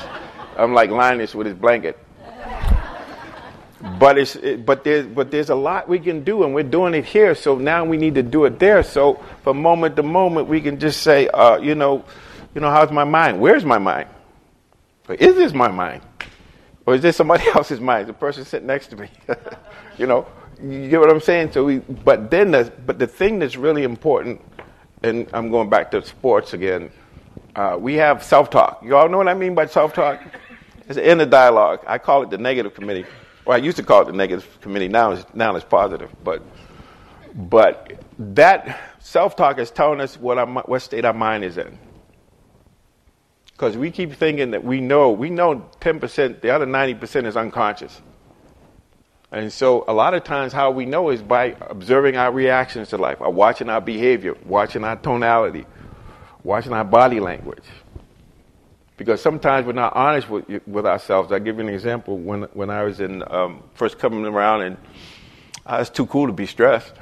I'm 0.56 0.74
like 0.74 0.90
Linus 0.90 1.34
with 1.34 1.46
his 1.46 1.56
blanket. 1.56 1.98
But 3.98 4.18
it's 4.18 4.34
it, 4.34 4.66
but 4.66 4.82
there's 4.82 5.06
but 5.06 5.30
there's 5.30 5.50
a 5.50 5.54
lot 5.54 5.88
we 5.88 6.00
can 6.00 6.24
do, 6.24 6.42
and 6.42 6.52
we're 6.52 6.64
doing 6.64 6.94
it 6.94 7.04
here. 7.04 7.34
So 7.36 7.56
now 7.56 7.84
we 7.84 7.96
need 7.96 8.16
to 8.16 8.24
do 8.24 8.44
it 8.44 8.58
there. 8.58 8.82
So 8.82 9.22
from 9.44 9.62
moment 9.62 9.94
to 9.96 10.02
moment, 10.02 10.48
we 10.48 10.60
can 10.60 10.80
just 10.80 11.02
say, 11.02 11.28
uh, 11.28 11.58
you 11.58 11.76
know, 11.76 12.04
you 12.54 12.60
know, 12.60 12.70
how's 12.70 12.90
my 12.90 13.04
mind? 13.04 13.40
Where's 13.40 13.64
my 13.64 13.78
mind? 13.78 14.08
Or 15.08 15.14
is 15.14 15.36
this 15.36 15.52
my 15.52 15.68
mind? 15.68 16.02
Or 16.86 16.94
is 16.94 17.02
this 17.02 17.16
somebody 17.16 17.44
else's 17.54 17.80
mind? 17.80 18.08
The 18.08 18.14
person 18.14 18.44
sitting 18.44 18.66
next 18.66 18.88
to 18.88 18.96
me. 18.96 19.08
you 19.98 20.06
know, 20.06 20.26
you 20.60 20.88
get 20.88 20.98
what 20.98 21.10
I'm 21.10 21.20
saying? 21.20 21.52
So 21.52 21.64
we, 21.64 21.78
but 21.78 22.32
then 22.32 22.50
the 22.50 22.72
but 22.84 22.98
the 22.98 23.06
thing 23.06 23.38
that's 23.38 23.56
really 23.56 23.84
important, 23.84 24.40
and 25.04 25.28
I'm 25.32 25.50
going 25.50 25.70
back 25.70 25.92
to 25.92 26.04
sports 26.04 26.52
again. 26.52 26.90
Uh, 27.54 27.76
we 27.78 27.94
have 27.94 28.22
self-talk. 28.22 28.82
You 28.84 28.96
all 28.96 29.08
know 29.08 29.18
what 29.18 29.28
I 29.28 29.34
mean 29.34 29.54
by 29.54 29.66
self-talk? 29.66 30.20
It's 30.88 30.90
in 30.90 30.96
the 30.96 31.10
inner 31.10 31.26
dialogue. 31.26 31.80
I 31.86 31.98
call 31.98 32.22
it 32.22 32.30
the 32.30 32.38
negative 32.38 32.74
committee. 32.74 33.04
Well, 33.48 33.56
I 33.56 33.64
used 33.64 33.78
to 33.78 33.82
call 33.82 34.02
it 34.02 34.08
the 34.08 34.12
negative 34.12 34.60
committee. 34.60 34.88
Now 34.88 35.12
it's 35.12 35.24
now 35.32 35.56
it's 35.56 35.64
positive. 35.64 36.14
But 36.22 36.42
but 37.34 37.98
that 38.18 38.78
self 38.98 39.36
talk 39.36 39.58
is 39.58 39.70
telling 39.70 40.02
us 40.02 40.20
what 40.20 40.36
our, 40.36 40.46
what 40.46 40.80
state 40.80 41.06
our 41.06 41.14
mind 41.14 41.44
is 41.44 41.56
in. 41.56 41.78
Because 43.52 43.74
we 43.74 43.90
keep 43.90 44.12
thinking 44.12 44.50
that 44.50 44.64
we 44.64 44.82
know 44.82 45.12
we 45.12 45.30
know 45.30 45.66
ten 45.80 45.98
percent, 45.98 46.42
the 46.42 46.50
other 46.50 46.66
ninety 46.66 46.94
percent 46.94 47.26
is 47.26 47.38
unconscious. 47.38 48.02
And 49.32 49.50
so 49.50 49.82
a 49.88 49.94
lot 49.94 50.12
of 50.12 50.24
times 50.24 50.52
how 50.52 50.70
we 50.70 50.84
know 50.84 51.08
is 51.08 51.22
by 51.22 51.56
observing 51.70 52.18
our 52.18 52.30
reactions 52.30 52.90
to 52.90 52.98
life, 52.98 53.18
or 53.18 53.30
watching 53.30 53.70
our 53.70 53.80
behavior, 53.80 54.36
watching 54.44 54.84
our 54.84 54.96
tonality, 54.96 55.64
watching 56.44 56.74
our 56.74 56.84
body 56.84 57.18
language. 57.18 57.64
Because 58.98 59.22
sometimes 59.22 59.66
we're 59.66 59.72
not 59.72 59.96
honest 59.96 60.28
with, 60.28 60.44
with 60.66 60.84
ourselves. 60.84 61.32
I'll 61.32 61.40
give 61.40 61.56
you 61.56 61.62
an 61.62 61.72
example. 61.72 62.18
When, 62.18 62.42
when 62.52 62.68
I 62.68 62.82
was 62.82 63.00
in 63.00 63.22
um, 63.32 63.62
first 63.74 63.98
coming 63.98 64.26
around 64.26 64.62
and 64.62 64.76
I 65.64 65.78
was 65.78 65.88
too 65.88 66.04
cool 66.06 66.26
to 66.26 66.32
be 66.32 66.46
stressed. 66.46 66.92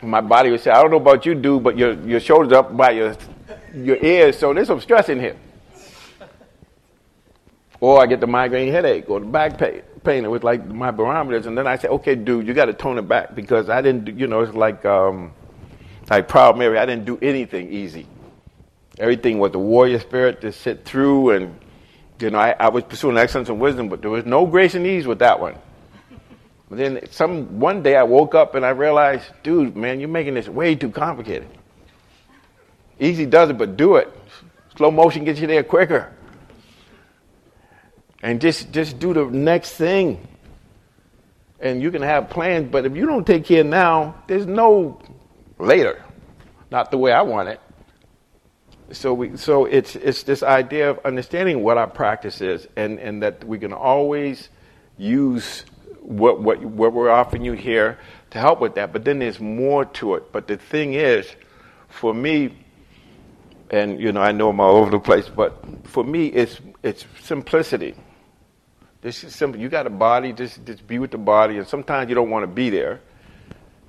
My 0.00 0.20
body 0.20 0.50
would 0.50 0.60
say, 0.60 0.70
I 0.70 0.80
don't 0.80 0.90
know 0.90 0.98
about 0.98 1.26
you, 1.26 1.34
dude, 1.34 1.62
but 1.62 1.76
your, 1.76 1.94
your 2.02 2.20
shoulders 2.20 2.52
up 2.52 2.76
by 2.76 2.92
your, 2.92 3.16
your 3.74 3.96
ears, 4.04 4.38
so 4.38 4.52
there's 4.52 4.66
some 4.68 4.80
stress 4.80 5.08
in 5.08 5.18
here. 5.18 5.36
Or 7.80 8.00
I 8.00 8.06
get 8.06 8.20
the 8.20 8.26
migraine 8.26 8.70
headache 8.70 9.08
or 9.08 9.20
the 9.20 9.26
back 9.26 9.58
pain, 9.58 9.82
pain 10.04 10.30
with 10.30 10.44
like 10.44 10.66
my 10.66 10.90
barometers, 10.90 11.46
and 11.46 11.56
then 11.56 11.66
I 11.66 11.76
say, 11.78 11.88
okay, 11.88 12.14
dude, 12.14 12.46
you 12.46 12.54
got 12.54 12.66
to 12.66 12.74
tone 12.74 12.98
it 12.98 13.08
back 13.08 13.34
because 13.34 13.70
I 13.70 13.80
didn't, 13.80 14.18
you 14.18 14.26
know, 14.26 14.40
it's 14.40 14.54
like, 14.54 14.84
um, 14.84 15.32
like 16.10 16.28
Proud 16.28 16.58
Mary, 16.58 16.78
I 16.78 16.86
didn't 16.86 17.06
do 17.06 17.18
anything 17.22 17.72
easy. 17.72 18.06
Everything 18.98 19.38
was 19.38 19.52
the 19.52 19.58
warrior 19.58 19.98
spirit 19.98 20.40
to 20.42 20.52
sit 20.52 20.84
through, 20.84 21.30
and 21.30 21.58
you 22.20 22.30
know, 22.30 22.38
I, 22.38 22.54
I 22.58 22.68
was 22.68 22.84
pursuing 22.84 23.16
excellence 23.16 23.48
and 23.48 23.60
wisdom, 23.60 23.88
but 23.88 24.00
there 24.00 24.10
was 24.10 24.24
no 24.24 24.46
grace 24.46 24.74
and 24.74 24.86
ease 24.86 25.06
with 25.06 25.18
that 25.18 25.40
one. 25.40 25.56
But 26.68 26.78
then 26.78 27.00
some 27.10 27.58
one 27.58 27.82
day 27.82 27.96
I 27.96 28.04
woke 28.04 28.34
up 28.34 28.54
and 28.54 28.64
I 28.64 28.70
realized, 28.70 29.24
dude, 29.42 29.76
man, 29.76 30.00
you're 30.00 30.08
making 30.08 30.34
this 30.34 30.48
way 30.48 30.74
too 30.74 30.90
complicated. 30.90 31.48
Easy 32.98 33.26
does 33.26 33.50
it, 33.50 33.58
but 33.58 33.76
do 33.76 33.96
it. 33.96 34.12
Slow 34.76 34.90
motion 34.90 35.24
gets 35.24 35.40
you 35.40 35.46
there 35.46 35.62
quicker. 35.62 36.12
And 38.22 38.40
just 38.40 38.72
just 38.72 38.98
do 38.98 39.12
the 39.12 39.26
next 39.26 39.72
thing. 39.72 40.26
And 41.60 41.82
you 41.82 41.90
can 41.90 42.02
have 42.02 42.30
plans, 42.30 42.70
but 42.70 42.86
if 42.86 42.96
you 42.96 43.06
don't 43.06 43.26
take 43.26 43.44
care 43.44 43.64
now, 43.64 44.22
there's 44.26 44.46
no 44.46 45.00
later. 45.58 46.02
Not 46.70 46.90
the 46.90 46.98
way 46.98 47.12
I 47.12 47.22
want 47.22 47.48
it. 47.48 47.60
So 48.92 49.14
we 49.14 49.36
so 49.36 49.64
it's 49.64 49.96
it's 49.96 50.24
this 50.24 50.42
idea 50.42 50.90
of 50.90 50.98
understanding 51.04 51.62
what 51.62 51.78
our 51.78 51.86
practice 51.86 52.40
is 52.40 52.68
and, 52.76 52.98
and 52.98 53.22
that 53.22 53.42
we 53.44 53.58
can 53.58 53.72
always 53.72 54.50
use 54.98 55.64
what, 56.04 56.42
what, 56.42 56.62
what 56.62 56.92
we're 56.92 57.10
offering 57.10 57.44
you 57.44 57.52
here 57.52 57.98
to 58.30 58.38
help 58.38 58.60
with 58.60 58.74
that. 58.74 58.92
But 58.92 59.04
then 59.04 59.18
there's 59.18 59.40
more 59.40 59.86
to 59.86 60.14
it. 60.14 60.32
But 60.32 60.46
the 60.46 60.56
thing 60.56 60.94
is, 60.94 61.26
for 61.88 62.12
me, 62.12 62.56
and 63.70 63.98
you 64.00 64.12
know, 64.12 64.20
I 64.20 64.32
know 64.32 64.50
I'm 64.50 64.60
all 64.60 64.76
over 64.76 64.90
the 64.90 65.00
place, 65.00 65.28
but 65.28 65.64
for 65.86 66.04
me, 66.04 66.26
it's 66.26 66.60
it's 66.82 67.06
simplicity. 67.22 67.94
This 69.00 69.24
is 69.24 69.34
simple. 69.34 69.60
You 69.60 69.68
got 69.68 69.86
a 69.86 69.90
body, 69.90 70.32
just 70.32 70.64
just 70.66 70.86
be 70.86 70.98
with 70.98 71.10
the 71.10 71.18
body, 71.18 71.56
and 71.56 71.66
sometimes 71.66 72.08
you 72.08 72.14
don't 72.14 72.30
want 72.30 72.42
to 72.42 72.52
be 72.52 72.70
there, 72.70 73.00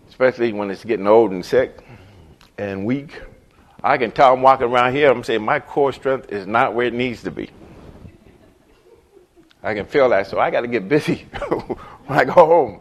especially 0.08 0.54
when 0.54 0.72
it's 0.72 0.86
getting 0.86 1.08
old 1.08 1.32
and 1.32 1.46
sick 1.46 1.86
and 2.58 2.86
weak. 2.86 3.22
I 3.86 4.00
can 4.00 4.10
tell 4.10 4.34
I'm 4.34 4.42
walking 4.42 4.66
around 4.66 4.96
here. 4.96 5.12
I'm 5.12 5.24
saying 5.24 5.46
my 5.46 5.60
core 5.60 5.94
strength 5.94 6.32
is 6.32 6.48
not 6.48 6.74
where 6.74 6.88
it 6.88 6.94
needs 6.94 7.22
to 7.22 7.30
be. 7.30 7.52
I 9.62 9.76
can 9.76 9.86
feel 9.86 10.10
that, 10.10 10.26
so 10.26 10.40
I 10.40 10.50
got 10.50 10.62
to 10.62 10.68
get 10.68 10.90
busy 10.90 11.16
when 11.50 12.20
I 12.20 12.26
go 12.26 12.34
home. 12.34 12.80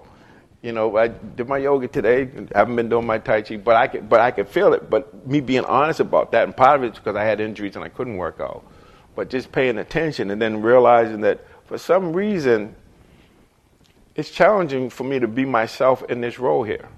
You 0.62 0.72
know, 0.72 0.96
I 0.96 1.08
did 1.08 1.46
my 1.46 1.58
yoga 1.58 1.88
today. 1.88 2.30
I 2.54 2.58
haven't 2.58 2.76
been 2.76 2.88
doing 2.88 3.06
my 3.06 3.18
tai 3.18 3.42
chi, 3.42 3.58
but 3.58 3.76
I 3.76 3.86
can, 3.86 4.06
but 4.06 4.20
I 4.20 4.30
can 4.30 4.46
feel 4.46 4.72
it. 4.72 4.88
But 4.88 5.26
me 5.26 5.40
being 5.40 5.66
honest 5.66 6.00
about 6.00 6.32
that, 6.32 6.44
and 6.44 6.56
part 6.56 6.80
of 6.80 6.84
it's 6.84 6.98
because 6.98 7.16
I 7.16 7.24
had 7.24 7.38
injuries 7.38 7.76
and 7.76 7.84
I 7.84 7.90
couldn't 7.90 8.16
work 8.16 8.40
out. 8.40 8.64
But 9.14 9.28
just 9.28 9.52
paying 9.52 9.76
attention 9.76 10.30
and 10.30 10.40
then 10.40 10.62
realizing 10.62 11.20
that 11.20 11.44
for 11.66 11.76
some 11.76 12.14
reason, 12.14 12.74
it's 14.14 14.30
challenging 14.30 14.88
for 14.88 15.04
me 15.04 15.18
to 15.18 15.28
be 15.28 15.44
myself 15.44 16.02
in 16.04 16.22
this 16.22 16.38
role 16.38 16.62
here. 16.62 16.88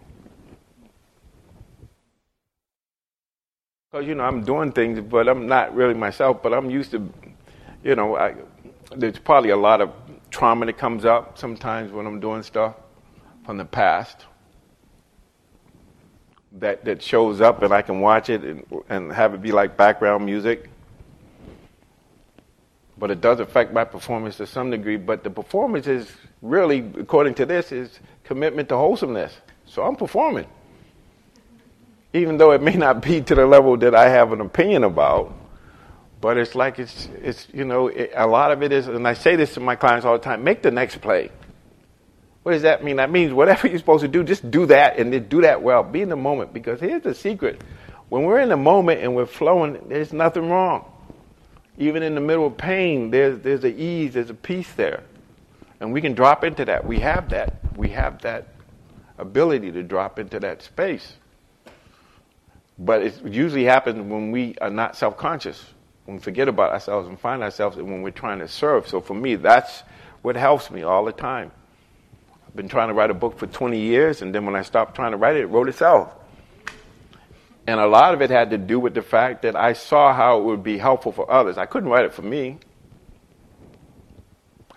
Because 3.93 4.09
you 4.09 4.17
know 4.17 4.25
I'm 4.25 4.43
doing 4.43 4.73
things, 4.73 5.01
but 5.01 5.29
I'm 5.29 5.47
not 5.47 5.75
really 5.75 5.95
myself. 5.95 6.43
But 6.43 6.53
I'm 6.53 6.69
used 6.69 6.91
to, 6.91 7.09
you 7.85 7.95
know, 7.95 8.17
I, 8.17 8.35
there's 8.97 9.19
probably 9.19 9.51
a 9.51 9.57
lot 9.57 9.81
of 9.81 9.93
trauma 10.31 10.67
that 10.67 10.77
comes 10.77 11.05
up 11.05 11.39
sometimes 11.39 11.93
when 11.93 12.05
I'm 12.05 12.19
doing 12.19 12.43
stuff 12.43 12.75
from 13.45 13.59
the 13.59 13.65
past 13.65 14.27
that, 16.53 16.85
that 16.85 17.01
shows 17.01 17.41
up 17.41 17.63
and 17.63 17.73
I 17.73 17.81
can 17.83 18.01
watch 18.01 18.29
it 18.29 18.43
and, 18.43 18.67
and 18.89 19.13
have 19.13 19.35
it 19.35 19.41
be 19.41 19.53
like 19.53 19.77
background 19.77 20.27
music. 20.27 20.69
But 22.99 23.13
it 23.13 23.21
does 23.21 23.39
affect 23.39 23.73
my 23.73 23.85
performance 23.85 24.37
to 24.39 24.49
some 24.49 24.71
degree. 24.71 24.97
But 24.97 25.23
the 25.23 25.31
performance 25.31 25.87
is 25.87 26.11
really, 26.43 26.91
according 26.99 27.35
to 27.35 27.47
this, 27.47 27.71
is 27.71 28.01
commitment 28.25 28.69
to 28.71 28.77
wholesomeness. 28.77 29.37
So 29.65 29.85
I'm 29.85 29.95
performing. 29.95 30.47
Even 32.17 32.39
though 32.39 32.53
it 32.53 32.63
may 32.63 32.75
not 32.75 33.03
be 33.03 33.21
to 33.21 33.35
the 33.35 33.47
level 33.47 33.77
that 33.79 33.95
I 33.95 34.09
have 34.09 34.33
an 34.33 34.41
opinion 34.41 34.85
about 34.85 35.33
but 36.21 36.39
it's 36.39 36.55
like 36.55 36.79
it's, 36.79 37.09
it's 37.23 37.47
you 37.53 37.65
know, 37.65 37.89
it, 37.89 38.13
a 38.15 38.27
lot 38.27 38.51
of 38.51 38.63
it 38.63 38.73
is, 38.73 38.89
and 38.89 39.07
I 39.07 39.15
say 39.15 39.37
this 39.37 39.55
to 39.55 39.61
my 39.61 39.77
clients 39.77 40.05
all 40.05 40.15
the 40.15 40.25
time 40.25 40.43
make 40.43 40.63
the 40.63 40.71
next 40.71 41.01
play. 41.01 41.31
What 42.43 42.53
does 42.53 42.63
that 42.63 42.83
mean? 42.83 42.97
That 42.97 43.11
means 43.11 43.33
whatever 43.33 43.69
you're 43.69 43.79
supposed 43.79 44.03
to 44.03 44.09
do, 44.09 44.25
just 44.25 44.51
do 44.51 44.67
that 44.67 44.99
and 44.99 45.13
then 45.13 45.29
do 45.29 45.43
that 45.43 45.63
well. 45.63 45.83
Be 45.83 46.03
in 46.03 46.09
the 46.09 46.17
moment 46.17 46.53
because 46.53 46.81
here's 46.81 47.03
the 47.03 47.15
secret. 47.15 47.63
When 48.09 48.23
we're 48.23 48.41
in 48.41 48.49
the 48.49 48.57
moment 48.57 49.03
and 49.03 49.15
we're 49.15 49.27
flowing, 49.27 49.79
there's 49.89 50.13
nothing 50.13 50.49
wrong. 50.49 50.85
Even 51.79 52.03
in 52.03 52.15
the 52.15 52.21
middle 52.21 52.47
of 52.47 52.57
pain, 52.57 53.11
there's, 53.11 53.41
there's 53.41 53.65
an 53.65 53.79
ease, 53.79 54.15
there's 54.15 54.31
a 54.31 54.35
peace 54.35 54.73
there. 54.75 55.03
And 55.81 55.93
we 55.93 56.01
can 56.01 56.15
drop 56.15 56.45
into 56.45 56.65
that. 56.65 56.87
We 56.87 57.01
have 57.01 57.29
that. 57.31 57.57
We 57.77 57.91
have 57.91 58.23
that 58.23 58.49
ability 59.19 59.73
to 59.73 59.83
drop 59.83 60.19
into 60.19 60.41
that 60.41 60.63
space. 60.63 61.13
But 62.79 63.03
it 63.03 63.25
usually 63.25 63.65
happens 63.65 64.01
when 64.01 64.31
we 64.31 64.57
are 64.61 64.71
not 64.71 64.97
self 64.97 65.17
conscious 65.17 65.65
when 66.07 66.17
we 66.17 66.23
forget 66.23 66.49
about 66.49 66.73
ourselves 66.73 67.09
and 67.09 67.19
find 67.19 67.43
ourselves 67.43 67.77
when 67.77 68.01
we're 68.01 68.11
trying 68.11 68.39
to 68.39 68.49
serve. 68.49 68.89
So 68.89 69.01
for 69.01 69.15
me, 69.15 69.35
that's 69.35 69.83
what 70.23 70.37
helps 70.37 70.71
me 70.71 70.83
all 70.83 71.05
the 71.05 71.13
time. 71.13 71.51
I've 72.47 72.55
been 72.55 72.69
trying 72.69 72.89
to 72.89 72.95
write 72.95 73.11
a 73.11 73.15
book 73.15 73.39
for 73.39 73.47
20 73.47 73.79
years, 73.79 74.23
and 74.23 74.35
then 74.35 74.47
when 74.47 74.55
I 74.55 74.63
stopped 74.63 74.95
trying 74.95 75.11
to 75.11 75.17
write 75.17 75.37
it, 75.37 75.43
it 75.43 75.47
wrote 75.47 75.69
itself. 75.69 76.15
And 77.67 77.81
a 77.81 77.87
lot 77.87 78.15
of 78.15 78.23
it 78.23 78.31
had 78.31 78.51
to 78.51 78.59
do 78.59 78.79
with 78.79 78.95
the 78.95 79.03
fact 79.03 79.43
that 79.43 79.57
I 79.57 79.73
saw 79.73 80.15
how 80.15 80.39
it 80.39 80.45
would 80.45 80.63
be 80.63 80.79
helpful 80.79 81.11
for 81.11 81.29
others. 81.29 81.59
I 81.59 81.67
couldn't 81.67 81.89
write 81.89 82.05
it 82.05 82.15
for 82.15 82.23
me. 82.23 82.59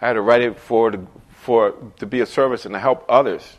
I 0.01 0.07
had 0.07 0.13
to 0.13 0.21
write 0.21 0.41
it 0.41 0.57
for, 0.57 0.89
the, 0.89 1.05
for 1.29 1.75
to 1.99 2.07
be 2.07 2.21
a 2.21 2.25
service 2.25 2.65
and 2.65 2.73
to 2.73 2.79
help 2.79 3.05
others. 3.07 3.57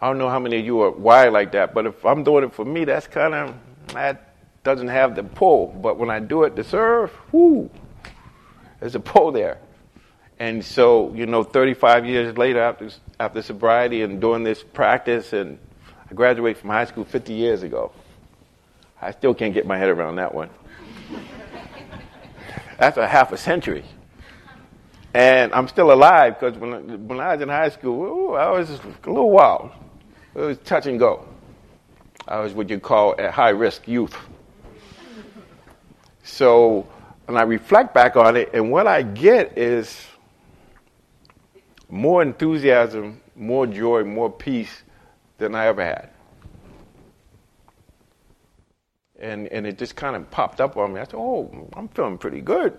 I 0.00 0.06
don't 0.06 0.18
know 0.18 0.28
how 0.28 0.38
many 0.38 0.60
of 0.60 0.64
you 0.64 0.80
are 0.82 0.90
wired 0.90 1.32
like 1.32 1.52
that, 1.52 1.74
but 1.74 1.86
if 1.86 2.04
I'm 2.04 2.22
doing 2.22 2.44
it 2.44 2.54
for 2.54 2.64
me, 2.64 2.84
that's 2.84 3.08
kind 3.08 3.34
of 3.34 3.54
that 3.94 4.34
doesn't 4.62 4.88
have 4.88 5.16
the 5.16 5.24
pull. 5.24 5.66
But 5.66 5.98
when 5.98 6.10
I 6.10 6.20
do 6.20 6.44
it 6.44 6.54
to 6.56 6.64
serve, 6.64 7.10
whoo, 7.32 7.68
there's 8.78 8.94
a 8.94 9.00
pull 9.00 9.32
there. 9.32 9.58
And 10.38 10.64
so, 10.64 11.12
you 11.14 11.26
know, 11.26 11.42
35 11.42 12.06
years 12.06 12.38
later 12.38 12.60
after, 12.60 12.90
after 13.18 13.42
sobriety 13.42 14.02
and 14.02 14.20
doing 14.20 14.44
this 14.44 14.62
practice, 14.62 15.32
and 15.32 15.58
I 16.08 16.14
graduated 16.14 16.58
from 16.60 16.70
high 16.70 16.84
school 16.84 17.04
50 17.04 17.32
years 17.32 17.64
ago. 17.64 17.90
I 19.02 19.10
still 19.10 19.34
can't 19.34 19.52
get 19.52 19.66
my 19.66 19.78
head 19.78 19.88
around 19.88 20.16
that 20.16 20.32
one. 20.32 20.50
That's 22.78 22.96
a 22.96 23.08
half 23.08 23.32
a 23.32 23.36
century. 23.36 23.84
And 25.12 25.52
I'm 25.52 25.66
still 25.66 25.90
alive 25.90 26.38
because 26.38 26.56
when, 26.56 27.08
when 27.08 27.18
I 27.18 27.32
was 27.32 27.42
in 27.42 27.48
high 27.48 27.70
school, 27.70 28.02
ooh, 28.04 28.34
I 28.34 28.50
was 28.50 28.70
a 28.70 29.10
little 29.10 29.30
wild. 29.30 29.72
It 30.34 30.40
was 30.40 30.58
touch 30.58 30.86
and 30.86 30.98
go. 30.98 31.26
I 32.26 32.40
was 32.40 32.52
what 32.52 32.68
you 32.68 32.78
call 32.78 33.14
a 33.18 33.30
high 33.30 33.50
risk 33.50 33.88
youth. 33.88 34.16
So, 36.22 36.86
when 37.26 37.38
I 37.38 37.42
reflect 37.42 37.94
back 37.94 38.16
on 38.16 38.36
it, 38.36 38.50
and 38.52 38.70
what 38.70 38.86
I 38.86 39.02
get 39.02 39.56
is 39.56 40.06
more 41.88 42.22
enthusiasm, 42.22 43.20
more 43.34 43.66
joy, 43.66 44.04
more 44.04 44.30
peace 44.30 44.82
than 45.38 45.54
I 45.54 45.66
ever 45.66 45.84
had. 45.84 46.10
And, 49.18 49.48
and 49.48 49.66
it 49.66 49.78
just 49.78 49.96
kind 49.96 50.14
of 50.14 50.30
popped 50.30 50.60
up 50.60 50.76
on 50.76 50.92
me. 50.92 51.00
I 51.00 51.04
said, 51.04 51.14
oh, 51.14 51.68
I'm 51.74 51.88
feeling 51.88 52.18
pretty 52.18 52.40
good. 52.40 52.78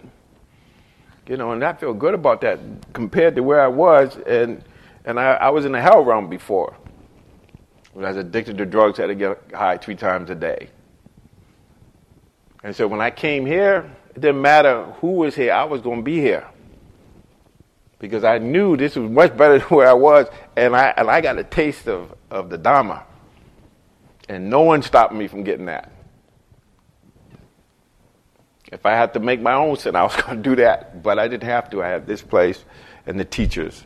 You 1.28 1.38
know, 1.38 1.52
and 1.52 1.64
I 1.64 1.74
feel 1.74 1.94
good 1.94 2.14
about 2.14 2.42
that 2.42 2.60
compared 2.94 3.36
to 3.36 3.44
where 3.44 3.62
I 3.62 3.68
was. 3.68 4.18
And, 4.26 4.64
and 5.06 5.20
I, 5.20 5.34
I 5.34 5.50
was 5.50 5.66
in 5.66 5.72
the 5.72 5.82
hell 5.82 6.04
realm 6.04 6.30
before. 6.30 6.76
When 7.94 8.06
I 8.06 8.10
was 8.10 8.18
addicted 8.18 8.58
to 8.60 8.66
drugs, 8.66 9.00
I 9.00 9.04
had 9.04 9.08
to 9.08 9.16
get 9.16 9.52
high 9.54 9.78
three 9.78 9.96
times 9.96 10.30
a 10.30 10.36
day. 10.36 10.70
And 12.64 12.76
so 12.76 12.88
when 12.88 13.02
I 13.02 13.10
came 13.10 13.46
here, 13.46 13.90
it 14.16 14.22
didn't 14.22 14.42
matter 14.42 14.84
who 15.00 15.12
was 15.14 15.36
here, 15.36 15.54
I 15.54 15.64
was 15.64 15.82
going 15.82 16.00
to 16.00 16.04
be 16.04 16.20
here. 16.20 16.48
Because 18.00 18.24
I 18.24 18.38
knew 18.38 18.78
this 18.78 18.96
was 18.96 19.10
much 19.10 19.36
better 19.36 19.60
than 19.60 19.68
where 19.70 19.88
I 19.88 19.94
was, 19.94 20.28
and 20.56 20.76
I, 20.76 20.94
and 20.96 21.10
I 21.10 21.22
got 21.22 21.38
a 21.38 21.44
taste 21.44 21.88
of, 21.88 22.14
of 22.30 22.50
the 22.50 22.58
Dharma. 22.58 23.04
And 24.28 24.50
no 24.50 24.62
one 24.62 24.84
stopped 24.84 25.14
me 25.14 25.28
from 25.28 25.44
getting 25.44 25.66
that. 25.66 25.92
If 28.72 28.86
I 28.86 28.92
had 28.92 29.14
to 29.16 29.20
make 29.20 29.42
my 29.42 29.54
own 29.54 29.76
sin, 29.78 29.96
I 29.96 30.04
was 30.04 30.16
going 30.22 30.38
to 30.38 30.50
do 30.50 30.56
that. 30.58 31.02
But 31.02 31.18
I 31.18 31.28
didn't 31.28 31.50
have 31.50 31.70
to. 31.72 31.82
I 31.82 31.88
had 31.88 32.06
this 32.06 32.22
place 32.22 32.64
and 33.08 33.20
the 33.20 33.26
teachers. 33.26 33.84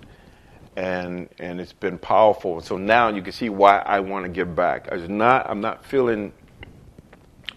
And, 0.76 1.30
and 1.38 1.62
it's 1.62 1.74
been 1.74 2.00
powerful. 2.00 2.62
So 2.62 2.78
now 2.78 3.10
you 3.10 3.22
can 3.22 3.32
see 3.32 3.50
why 3.50 3.80
I 3.80 4.00
want 4.00 4.26
to 4.26 4.30
give 4.30 4.56
back. 4.56 4.92
I 4.92 4.96
was 4.96 5.08
not, 5.08 5.50
I'm 5.50 5.62
not 5.62 5.86
feeling 5.86 6.34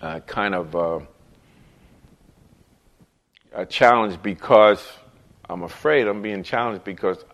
uh, 0.03 0.21
kind 0.21 0.55
of 0.55 0.77
uh, 0.77 1.01
a 3.55 3.65
challenge 3.65 4.23
because 4.23 4.87
I'm 5.49 5.63
afraid 5.63 6.07
I'm 6.07 6.21
being 6.21 6.43
challenged 6.43 6.85
because 6.85 7.25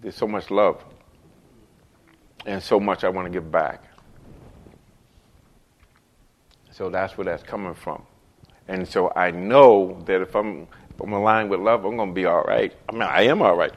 there's 0.00 0.14
so 0.14 0.28
much 0.28 0.50
love 0.50 0.84
and 2.46 2.62
so 2.62 2.78
much 2.78 3.04
I 3.04 3.08
want 3.08 3.26
to 3.26 3.30
give 3.30 3.50
back. 3.50 3.82
So 6.70 6.90
that's 6.90 7.16
where 7.16 7.24
that's 7.24 7.42
coming 7.42 7.74
from. 7.74 8.02
And 8.68 8.86
so 8.86 9.12
I 9.14 9.30
know 9.30 10.02
that 10.06 10.20
if 10.20 10.34
I'm, 10.34 10.66
if 10.90 11.00
I'm 11.00 11.12
aligned 11.12 11.50
with 11.50 11.60
love, 11.60 11.84
I'm 11.84 11.96
going 11.96 12.10
to 12.10 12.14
be 12.14 12.26
all 12.26 12.42
right. 12.42 12.72
I 12.88 12.92
mean, 12.92 13.02
I 13.02 13.22
am 13.22 13.42
all 13.42 13.56
right. 13.56 13.72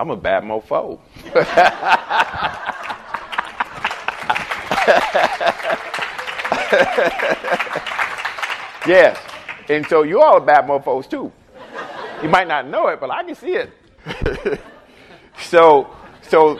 I'm 0.00 0.08
a 0.08 0.16
bad 0.16 0.44
mofo. 0.44 0.98
yes. 8.86 9.18
And 9.68 9.86
so 9.86 10.04
you 10.04 10.22
all 10.22 10.36
are 10.36 10.40
bad 10.40 10.66
mofos 10.66 11.08
too. 11.08 11.30
You 12.22 12.30
might 12.30 12.48
not 12.48 12.66
know 12.66 12.88
it, 12.88 12.98
but 12.98 13.10
I 13.10 13.22
can 13.22 13.34
see 13.34 13.56
it. 13.56 13.70
so 15.38 15.94
so, 16.22 16.58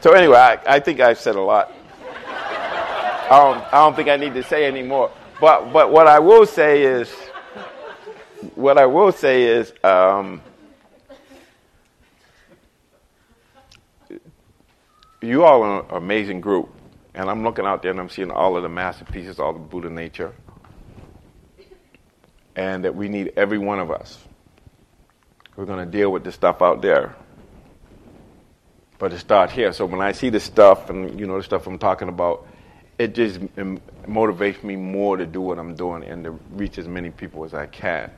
so 0.00 0.12
anyway, 0.12 0.36
I, 0.36 0.58
I 0.66 0.80
think 0.80 0.98
I've 0.98 1.20
said 1.20 1.36
a 1.36 1.40
lot. 1.40 1.72
I 2.26 3.28
don't, 3.30 3.58
I 3.72 3.84
don't 3.84 3.94
think 3.94 4.08
I 4.08 4.16
need 4.16 4.34
to 4.34 4.42
say 4.42 4.64
any 4.64 4.82
more. 4.82 5.12
But, 5.40 5.72
but 5.72 5.92
what 5.92 6.08
I 6.08 6.18
will 6.18 6.46
say 6.46 6.82
is, 6.82 7.08
what 8.54 8.78
I 8.78 8.86
will 8.86 9.12
say 9.12 9.44
is, 9.44 9.72
um, 9.84 10.40
you 15.26 15.44
all 15.44 15.62
are 15.62 15.80
an 15.80 15.86
amazing 15.90 16.40
group. 16.40 16.70
And 17.14 17.30
I'm 17.30 17.42
looking 17.42 17.64
out 17.64 17.82
there 17.82 17.90
and 17.90 18.00
I'm 18.00 18.10
seeing 18.10 18.30
all 18.30 18.56
of 18.56 18.62
the 18.62 18.68
masterpieces, 18.68 19.38
all 19.38 19.52
the 19.52 19.58
Buddha 19.58 19.88
nature. 19.88 20.32
And 22.54 22.84
that 22.84 22.94
we 22.94 23.08
need 23.08 23.32
every 23.36 23.58
one 23.58 23.78
of 23.78 23.90
us. 23.90 24.18
We're 25.56 25.64
going 25.64 25.84
to 25.84 25.90
deal 25.90 26.12
with 26.12 26.24
the 26.24 26.32
stuff 26.32 26.60
out 26.60 26.82
there. 26.82 27.16
But 28.98 29.08
to 29.08 29.18
start 29.18 29.50
here. 29.50 29.72
So 29.72 29.86
when 29.86 30.00
I 30.00 30.12
see 30.12 30.28
the 30.28 30.40
stuff 30.40 30.90
and, 30.90 31.18
you 31.18 31.26
know, 31.26 31.38
the 31.38 31.42
stuff 31.42 31.66
I'm 31.66 31.78
talking 31.78 32.08
about, 32.08 32.46
it 32.98 33.14
just 33.14 33.40
motivates 33.40 34.62
me 34.62 34.76
more 34.76 35.16
to 35.16 35.26
do 35.26 35.40
what 35.40 35.58
I'm 35.58 35.74
doing 35.74 36.02
and 36.04 36.24
to 36.24 36.30
reach 36.52 36.78
as 36.78 36.88
many 36.88 37.10
people 37.10 37.44
as 37.44 37.52
I 37.54 37.66
can. 37.66 38.10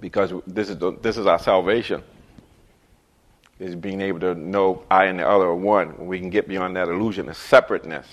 Because 0.00 0.32
this 0.46 0.70
is, 0.70 0.78
the, 0.78 0.92
this 0.92 1.16
is 1.16 1.26
our 1.26 1.38
salvation 1.38 2.02
is 3.60 3.76
being 3.76 4.00
able 4.00 4.18
to 4.20 4.34
know 4.34 4.82
I 4.90 5.04
and 5.04 5.18
the 5.18 5.28
other 5.28 5.44
are 5.44 5.54
one. 5.54 6.06
We 6.06 6.18
can 6.18 6.30
get 6.30 6.48
beyond 6.48 6.74
that 6.76 6.88
illusion 6.88 7.28
of 7.28 7.36
separateness. 7.36 8.06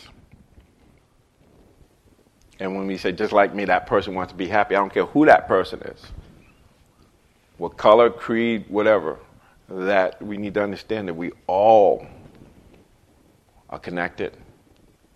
And 2.60 2.75
when 2.75 2.86
we 2.86 2.97
say, 2.97 3.13
just 3.13 3.31
like 3.31 3.55
me, 3.55 3.65
that 3.65 3.88
person 3.88 4.13
wants 4.13 4.33
to 4.33 4.38
be 4.38 4.47
happy, 4.47 4.75
I 4.75 4.79
don't 4.79 4.93
care 4.93 5.05
who 5.05 5.25
that 5.25 5.47
person 5.47 5.79
is, 5.81 6.03
what 7.57 7.77
color, 7.77 8.10
creed, 8.10 8.65
whatever, 8.67 9.19
that 9.69 10.21
we 10.21 10.38
need 10.38 10.53
to 10.55 10.63
understand 10.63 11.07
that 11.07 11.13
we 11.13 11.31
all 11.45 12.05
are 13.69 13.79
connected. 13.79 14.36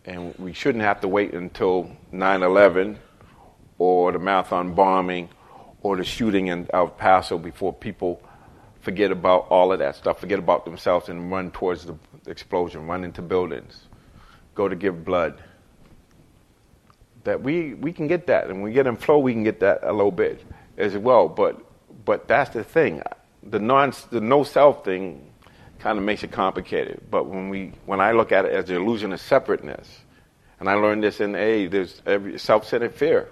And 0.05 0.33
we 0.37 0.53
shouldn't 0.53 0.83
have 0.83 1.01
to 1.01 1.07
wait 1.07 1.33
until 1.33 1.91
9 2.11 2.43
11 2.43 2.97
or 3.79 4.11
the 4.11 4.19
marathon 4.19 4.73
bombing 4.73 5.29
or 5.81 5.97
the 5.97 6.03
shooting 6.03 6.47
in 6.47 6.67
El 6.73 6.87
Paso 6.87 7.37
before 7.37 7.73
people 7.73 8.21
forget 8.81 9.11
about 9.11 9.47
all 9.49 9.71
of 9.71 9.79
that 9.79 9.95
stuff, 9.95 10.19
forget 10.19 10.39
about 10.39 10.65
themselves, 10.65 11.09
and 11.09 11.31
run 11.31 11.51
towards 11.51 11.85
the 11.85 11.95
explosion, 12.27 12.87
run 12.87 13.03
into 13.03 13.21
buildings, 13.21 13.87
go 14.55 14.67
to 14.67 14.75
give 14.75 15.05
blood. 15.05 15.41
That 17.23 17.41
we, 17.43 17.75
we 17.75 17.93
can 17.93 18.07
get 18.07 18.27
that, 18.27 18.45
and 18.45 18.55
when 18.55 18.63
we 18.63 18.73
get 18.73 18.87
in 18.87 18.95
flow, 18.95 19.19
we 19.19 19.33
can 19.33 19.43
get 19.43 19.59
that 19.59 19.79
a 19.83 19.93
little 19.93 20.11
bit 20.11 20.43
as 20.77 20.97
well. 20.97 21.27
But 21.27 21.63
but 22.03 22.27
that's 22.27 22.49
the 22.51 22.63
thing, 22.63 23.03
the 23.43 23.59
non 23.59 23.93
the 24.09 24.21
no 24.21 24.43
self 24.43 24.83
thing 24.83 25.31
kind 25.79 25.97
of 25.97 26.03
makes 26.03 26.23
it 26.23 26.31
complicated. 26.31 27.01
But 27.09 27.27
when 27.27 27.49
we 27.49 27.73
when 27.85 28.01
I 28.01 28.11
look 28.11 28.31
at 28.31 28.45
it 28.45 28.53
as 28.53 28.65
the 28.65 28.75
illusion 28.75 29.13
of 29.13 29.21
separateness, 29.21 29.87
and 30.59 30.67
I 30.67 30.73
learned 30.73 31.03
this 31.03 31.19
in 31.19 31.35
A, 31.35 31.67
there's 31.67 32.01
every 32.05 32.39
self-centered 32.39 32.95
fear 32.95 33.29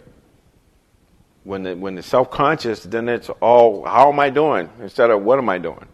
when 1.43 1.63
the, 1.63 1.75
when 1.75 1.95
the 1.95 2.03
self-conscious, 2.03 2.83
then 2.83 3.09
it's 3.09 3.29
all 3.41 3.85
how 3.85 4.11
am 4.11 4.19
I 4.19 4.29
doing 4.29 4.69
instead 4.81 5.09
of 5.09 5.23
what 5.23 5.39
am 5.39 5.49
I 5.49 5.57
doing. 5.57 5.87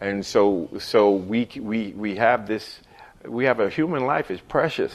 And 0.00 0.24
so 0.24 0.68
so 0.78 1.12
we 1.12 1.48
we 1.56 1.92
we 1.92 2.16
have 2.16 2.46
this 2.46 2.80
we 3.24 3.44
have 3.44 3.60
a 3.60 3.70
human 3.70 4.04
life 4.06 4.30
is 4.30 4.40
precious. 4.40 4.94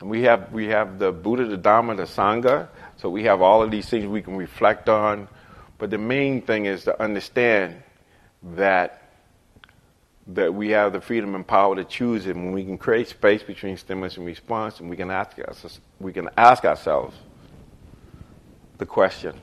And 0.00 0.08
we 0.08 0.22
have 0.22 0.52
we 0.52 0.66
have 0.68 0.98
the 0.98 1.12
Buddha, 1.12 1.46
the 1.46 1.56
Dharma, 1.56 1.94
the 1.96 2.04
Sangha. 2.04 2.68
So 2.96 3.10
we 3.10 3.24
have 3.24 3.42
all 3.42 3.62
of 3.62 3.70
these 3.70 3.88
things 3.88 4.06
we 4.06 4.22
can 4.22 4.36
reflect 4.36 4.88
on. 4.88 5.28
But 5.78 5.90
the 5.90 5.98
main 5.98 6.40
thing 6.42 6.66
is 6.66 6.84
to 6.84 7.02
understand 7.02 7.82
that 8.54 9.00
that 10.28 10.54
we 10.54 10.70
have 10.70 10.92
the 10.92 11.00
freedom 11.00 11.34
and 11.34 11.46
power 11.46 11.76
to 11.76 11.84
choose 11.84 12.26
it, 12.26 12.36
and 12.36 12.54
we 12.54 12.64
can 12.64 12.78
create 12.78 13.08
space 13.08 13.42
between 13.42 13.76
stimulus 13.76 14.16
and 14.16 14.24
response, 14.24 14.80
and 14.80 14.88
we 14.88 14.96
can 14.96 15.10
ask 15.10 15.38
us, 15.38 15.80
we 16.00 16.12
can 16.12 16.30
ask 16.36 16.64
ourselves, 16.64 17.14
the 18.78 18.86
question 18.86 19.40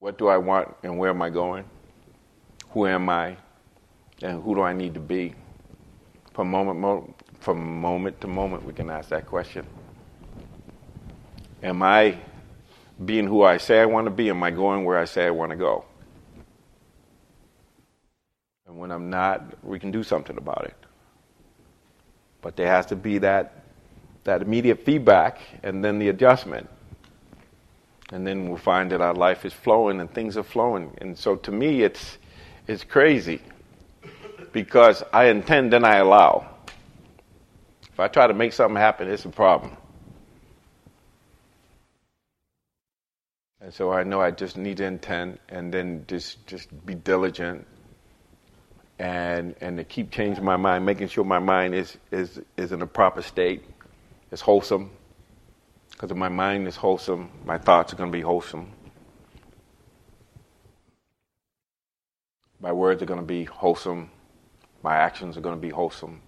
What 0.00 0.16
do 0.16 0.28
I 0.28 0.38
want 0.38 0.74
and 0.82 0.98
where 0.98 1.10
am 1.10 1.20
I 1.20 1.28
going? 1.28 1.64
Who 2.70 2.86
am 2.86 3.08
I? 3.10 3.36
And 4.22 4.42
who 4.42 4.54
do 4.54 4.62
I 4.62 4.72
need 4.72 4.94
to 4.94 5.00
be? 5.00 5.34
From 6.32 6.50
moment, 6.50 6.80
mo- 6.80 7.14
from 7.40 7.80
moment 7.80 8.20
to 8.22 8.26
moment, 8.26 8.64
we 8.64 8.72
can 8.72 8.88
ask 8.88 9.10
that 9.10 9.26
question. 9.26 9.66
Am 11.62 11.82
I 11.82 12.16
being 13.04 13.26
who 13.26 13.42
I 13.42 13.58
say 13.58 13.80
I 13.80 13.86
want 13.86 14.06
to 14.06 14.10
be? 14.10 14.30
Am 14.30 14.42
I 14.42 14.50
going 14.50 14.84
where 14.84 14.98
I 14.98 15.04
say 15.04 15.26
I 15.26 15.30
want 15.30 15.50
to 15.50 15.56
go? 15.56 15.84
And 18.66 18.78
when 18.78 18.90
I'm 18.90 19.10
not, 19.10 19.62
we 19.62 19.78
can 19.78 19.90
do 19.90 20.02
something 20.02 20.38
about 20.38 20.64
it. 20.64 20.76
But 22.40 22.56
there 22.56 22.68
has 22.68 22.86
to 22.86 22.96
be 22.96 23.18
that 23.18 23.59
that 24.30 24.42
immediate 24.42 24.84
feedback 24.84 25.40
and 25.64 25.84
then 25.84 25.98
the 25.98 26.08
adjustment. 26.08 26.70
And 28.12 28.24
then 28.24 28.48
we'll 28.48 28.58
find 28.58 28.92
that 28.92 29.00
our 29.00 29.12
life 29.12 29.44
is 29.44 29.52
flowing 29.52 29.98
and 29.98 30.08
things 30.08 30.36
are 30.36 30.44
flowing. 30.44 30.96
And 31.00 31.18
so 31.18 31.34
to 31.34 31.50
me, 31.50 31.82
it's, 31.82 32.16
it's 32.68 32.84
crazy 32.84 33.42
because 34.52 35.02
I 35.12 35.24
intend, 35.30 35.72
then 35.72 35.84
I 35.84 35.96
allow. 35.96 36.48
If 37.92 37.98
I 37.98 38.06
try 38.06 38.28
to 38.28 38.34
make 38.34 38.52
something 38.52 38.76
happen, 38.76 39.08
it's 39.08 39.24
a 39.24 39.30
problem. 39.30 39.76
And 43.60 43.74
so 43.74 43.90
I 43.90 44.04
know 44.04 44.20
I 44.20 44.30
just 44.30 44.56
need 44.56 44.76
to 44.76 44.84
intend 44.84 45.40
and 45.48 45.74
then 45.74 46.04
just, 46.06 46.46
just 46.46 46.68
be 46.86 46.94
diligent 46.94 47.66
and, 49.00 49.56
and 49.60 49.76
to 49.78 49.82
keep 49.82 50.12
changing 50.12 50.44
my 50.44 50.56
mind, 50.56 50.86
making 50.86 51.08
sure 51.08 51.24
my 51.24 51.40
mind 51.40 51.74
is, 51.74 51.98
is, 52.12 52.40
is 52.56 52.70
in 52.70 52.80
a 52.80 52.86
proper 52.86 53.22
state 53.22 53.64
is 54.30 54.40
wholesome. 54.40 54.90
Because 55.90 56.10
if 56.10 56.16
my 56.16 56.28
mind 56.28 56.66
is 56.66 56.76
wholesome, 56.76 57.30
my 57.44 57.58
thoughts 57.58 57.92
are 57.92 57.96
going 57.96 58.10
to 58.10 58.16
be 58.16 58.22
wholesome. 58.22 58.70
My 62.60 62.72
words 62.72 63.02
are 63.02 63.06
going 63.06 63.20
to 63.20 63.26
be 63.26 63.44
wholesome. 63.44 64.10
My 64.82 64.96
actions 64.96 65.36
are 65.36 65.40
going 65.40 65.54
to 65.54 65.60
be 65.60 65.70
wholesome. 65.70 66.20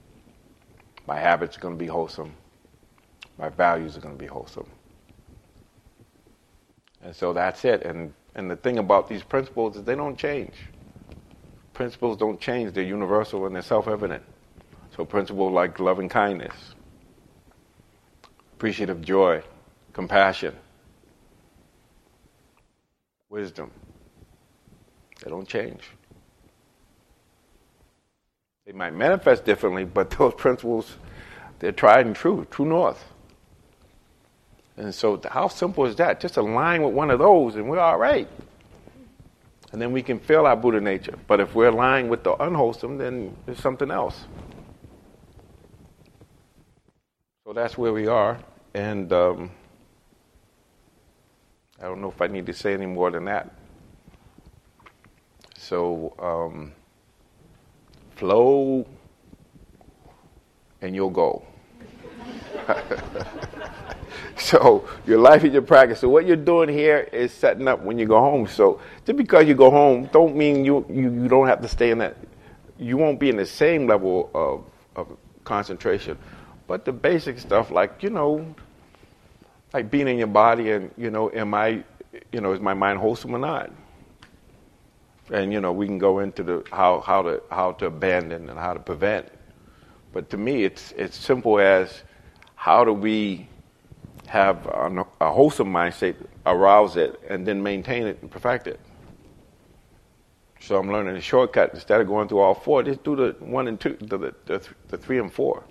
My 1.06 1.18
habits 1.18 1.56
are 1.56 1.60
going 1.60 1.74
to 1.74 1.78
be 1.78 1.86
wholesome. 1.86 2.34
My 3.38 3.48
values 3.48 3.96
are 3.96 4.00
going 4.00 4.14
to 4.14 4.20
be 4.20 4.26
wholesome. 4.26 4.68
And 7.02 7.14
so 7.14 7.32
that's 7.32 7.64
it. 7.64 7.82
And, 7.82 8.12
and 8.34 8.50
the 8.50 8.56
thing 8.56 8.78
about 8.78 9.08
these 9.08 9.22
principles 9.22 9.76
is 9.76 9.84
they 9.84 9.96
don't 9.96 10.16
change. 10.16 10.54
Principles 11.74 12.16
don't 12.16 12.40
change. 12.40 12.74
They're 12.74 12.84
universal 12.84 13.46
and 13.46 13.54
they're 13.54 13.62
self 13.62 13.88
evident. 13.88 14.22
So, 14.96 15.04
principles 15.06 15.52
like 15.52 15.80
loving 15.80 16.08
kindness, 16.08 16.74
appreciative 18.62 19.02
joy, 19.02 19.42
compassion, 19.92 20.54
wisdom. 23.28 23.72
They 25.20 25.30
don't 25.30 25.48
change. 25.48 25.82
They 28.64 28.70
might 28.70 28.94
manifest 28.94 29.44
differently, 29.44 29.84
but 29.84 30.10
those 30.16 30.34
principles, 30.34 30.96
they're 31.58 31.72
tried 31.72 32.06
and 32.06 32.14
true, 32.14 32.46
true 32.52 32.64
north. 32.64 33.04
And 34.76 34.94
so, 34.94 35.20
how 35.28 35.48
simple 35.48 35.84
is 35.86 35.96
that? 35.96 36.20
Just 36.20 36.36
align 36.36 36.84
with 36.84 36.94
one 36.94 37.10
of 37.10 37.18
those, 37.18 37.56
and 37.56 37.68
we're 37.68 37.80
all 37.80 37.98
right. 37.98 38.28
And 39.72 39.82
then 39.82 39.90
we 39.90 40.04
can 40.04 40.20
feel 40.20 40.46
our 40.46 40.54
Buddha 40.54 40.80
nature. 40.80 41.18
But 41.26 41.40
if 41.40 41.52
we're 41.56 41.70
aligned 41.70 42.10
with 42.10 42.22
the 42.22 42.40
unwholesome, 42.40 42.96
then 42.96 43.36
there's 43.44 43.58
something 43.58 43.90
else. 43.90 44.24
So 47.44 47.52
that's 47.52 47.76
where 47.76 47.92
we 47.92 48.06
are. 48.06 48.38
And 48.74 49.12
um, 49.12 49.50
I 51.80 51.84
don't 51.84 52.00
know 52.00 52.10
if 52.10 52.22
I 52.22 52.28
need 52.28 52.46
to 52.46 52.52
say 52.52 52.72
any 52.74 52.86
more 52.86 53.10
than 53.10 53.24
that. 53.26 53.50
So, 55.58 56.14
um, 56.18 56.72
flow 58.16 58.86
and 60.80 60.94
you'll 60.94 61.10
go. 61.10 61.44
so, 64.36 64.88
your 65.06 65.18
life 65.18 65.44
is 65.44 65.52
your 65.52 65.62
practice. 65.62 66.00
So, 66.00 66.08
what 66.08 66.26
you're 66.26 66.36
doing 66.36 66.68
here 66.68 67.08
is 67.12 67.32
setting 67.32 67.68
up 67.68 67.82
when 67.82 67.98
you 67.98 68.06
go 68.06 68.20
home. 68.20 68.46
So, 68.46 68.80
just 69.04 69.16
because 69.16 69.46
you 69.46 69.54
go 69.54 69.70
home, 69.70 70.08
don't 70.12 70.34
mean 70.34 70.64
you, 70.64 70.86
you, 70.88 71.10
you 71.10 71.28
don't 71.28 71.46
have 71.46 71.60
to 71.62 71.68
stay 71.68 71.90
in 71.90 71.98
that. 71.98 72.16
You 72.78 72.96
won't 72.96 73.20
be 73.20 73.28
in 73.28 73.36
the 73.36 73.46
same 73.46 73.86
level 73.86 74.30
of, 74.34 74.64
of 74.96 75.16
concentration. 75.44 76.18
But 76.66 76.84
the 76.84 76.92
basic 76.92 77.38
stuff, 77.38 77.70
like, 77.70 78.02
you 78.02 78.10
know, 78.10 78.54
like 79.72 79.90
being 79.90 80.08
in 80.08 80.18
your 80.18 80.26
body 80.26 80.72
and, 80.72 80.90
you 80.96 81.10
know, 81.10 81.30
am 81.32 81.54
I, 81.54 81.82
you 82.32 82.40
know, 82.40 82.52
is 82.52 82.60
my 82.60 82.74
mind 82.74 82.98
wholesome 82.98 83.34
or 83.34 83.38
not? 83.38 83.70
And, 85.30 85.52
you 85.52 85.60
know, 85.60 85.72
we 85.72 85.86
can 85.86 85.98
go 85.98 86.18
into 86.18 86.42
the 86.42 86.64
how, 86.70 87.00
how 87.00 87.22
to 87.22 87.42
how 87.50 87.72
to 87.72 87.86
abandon 87.86 88.50
and 88.50 88.58
how 88.58 88.74
to 88.74 88.80
prevent. 88.80 89.28
But 90.12 90.28
to 90.30 90.36
me 90.36 90.64
it's 90.64 90.92
it's 90.92 91.16
simple 91.16 91.58
as 91.58 92.02
how 92.54 92.84
do 92.84 92.92
we 92.92 93.48
have 94.26 94.66
a, 94.66 95.06
a 95.20 95.30
wholesome 95.32 95.70
mind 95.70 95.94
state, 95.94 96.16
arouse 96.46 96.96
it, 96.96 97.20
and 97.28 97.46
then 97.46 97.62
maintain 97.62 98.06
it 98.06 98.18
and 98.20 98.30
perfect 98.30 98.66
it. 98.66 98.80
So 100.60 100.78
I'm 100.78 100.92
learning 100.92 101.16
a 101.16 101.20
shortcut. 101.20 101.74
Instead 101.74 102.00
of 102.00 102.06
going 102.06 102.28
through 102.28 102.38
all 102.38 102.54
four, 102.54 102.82
just 102.82 103.02
do 103.02 103.16
the 103.16 103.34
one 103.40 103.66
and 103.68 103.80
two, 103.80 103.96
the, 104.00 104.18
the, 104.18 104.34
the, 104.46 104.68
the 104.88 104.96
three 104.96 105.18
and 105.18 105.32
four. 105.32 105.64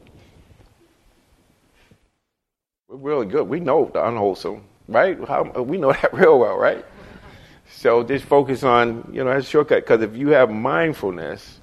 We're 2.91 3.11
really 3.11 3.25
good. 3.25 3.47
We 3.47 3.61
know 3.61 3.89
the 3.93 4.05
unwholesome, 4.05 4.65
right? 4.89 5.17
How, 5.25 5.43
we 5.43 5.77
know 5.77 5.93
that 6.01 6.13
real 6.13 6.37
well, 6.37 6.57
right? 6.57 6.83
So 7.71 8.03
just 8.03 8.25
focus 8.25 8.63
on, 8.63 9.09
you 9.13 9.23
know, 9.23 9.33
that's 9.33 9.47
a 9.47 9.49
shortcut. 9.49 9.83
Because 9.83 10.01
if 10.01 10.13
you 10.15 10.29
have 10.29 10.49
mindfulness, 10.49 11.61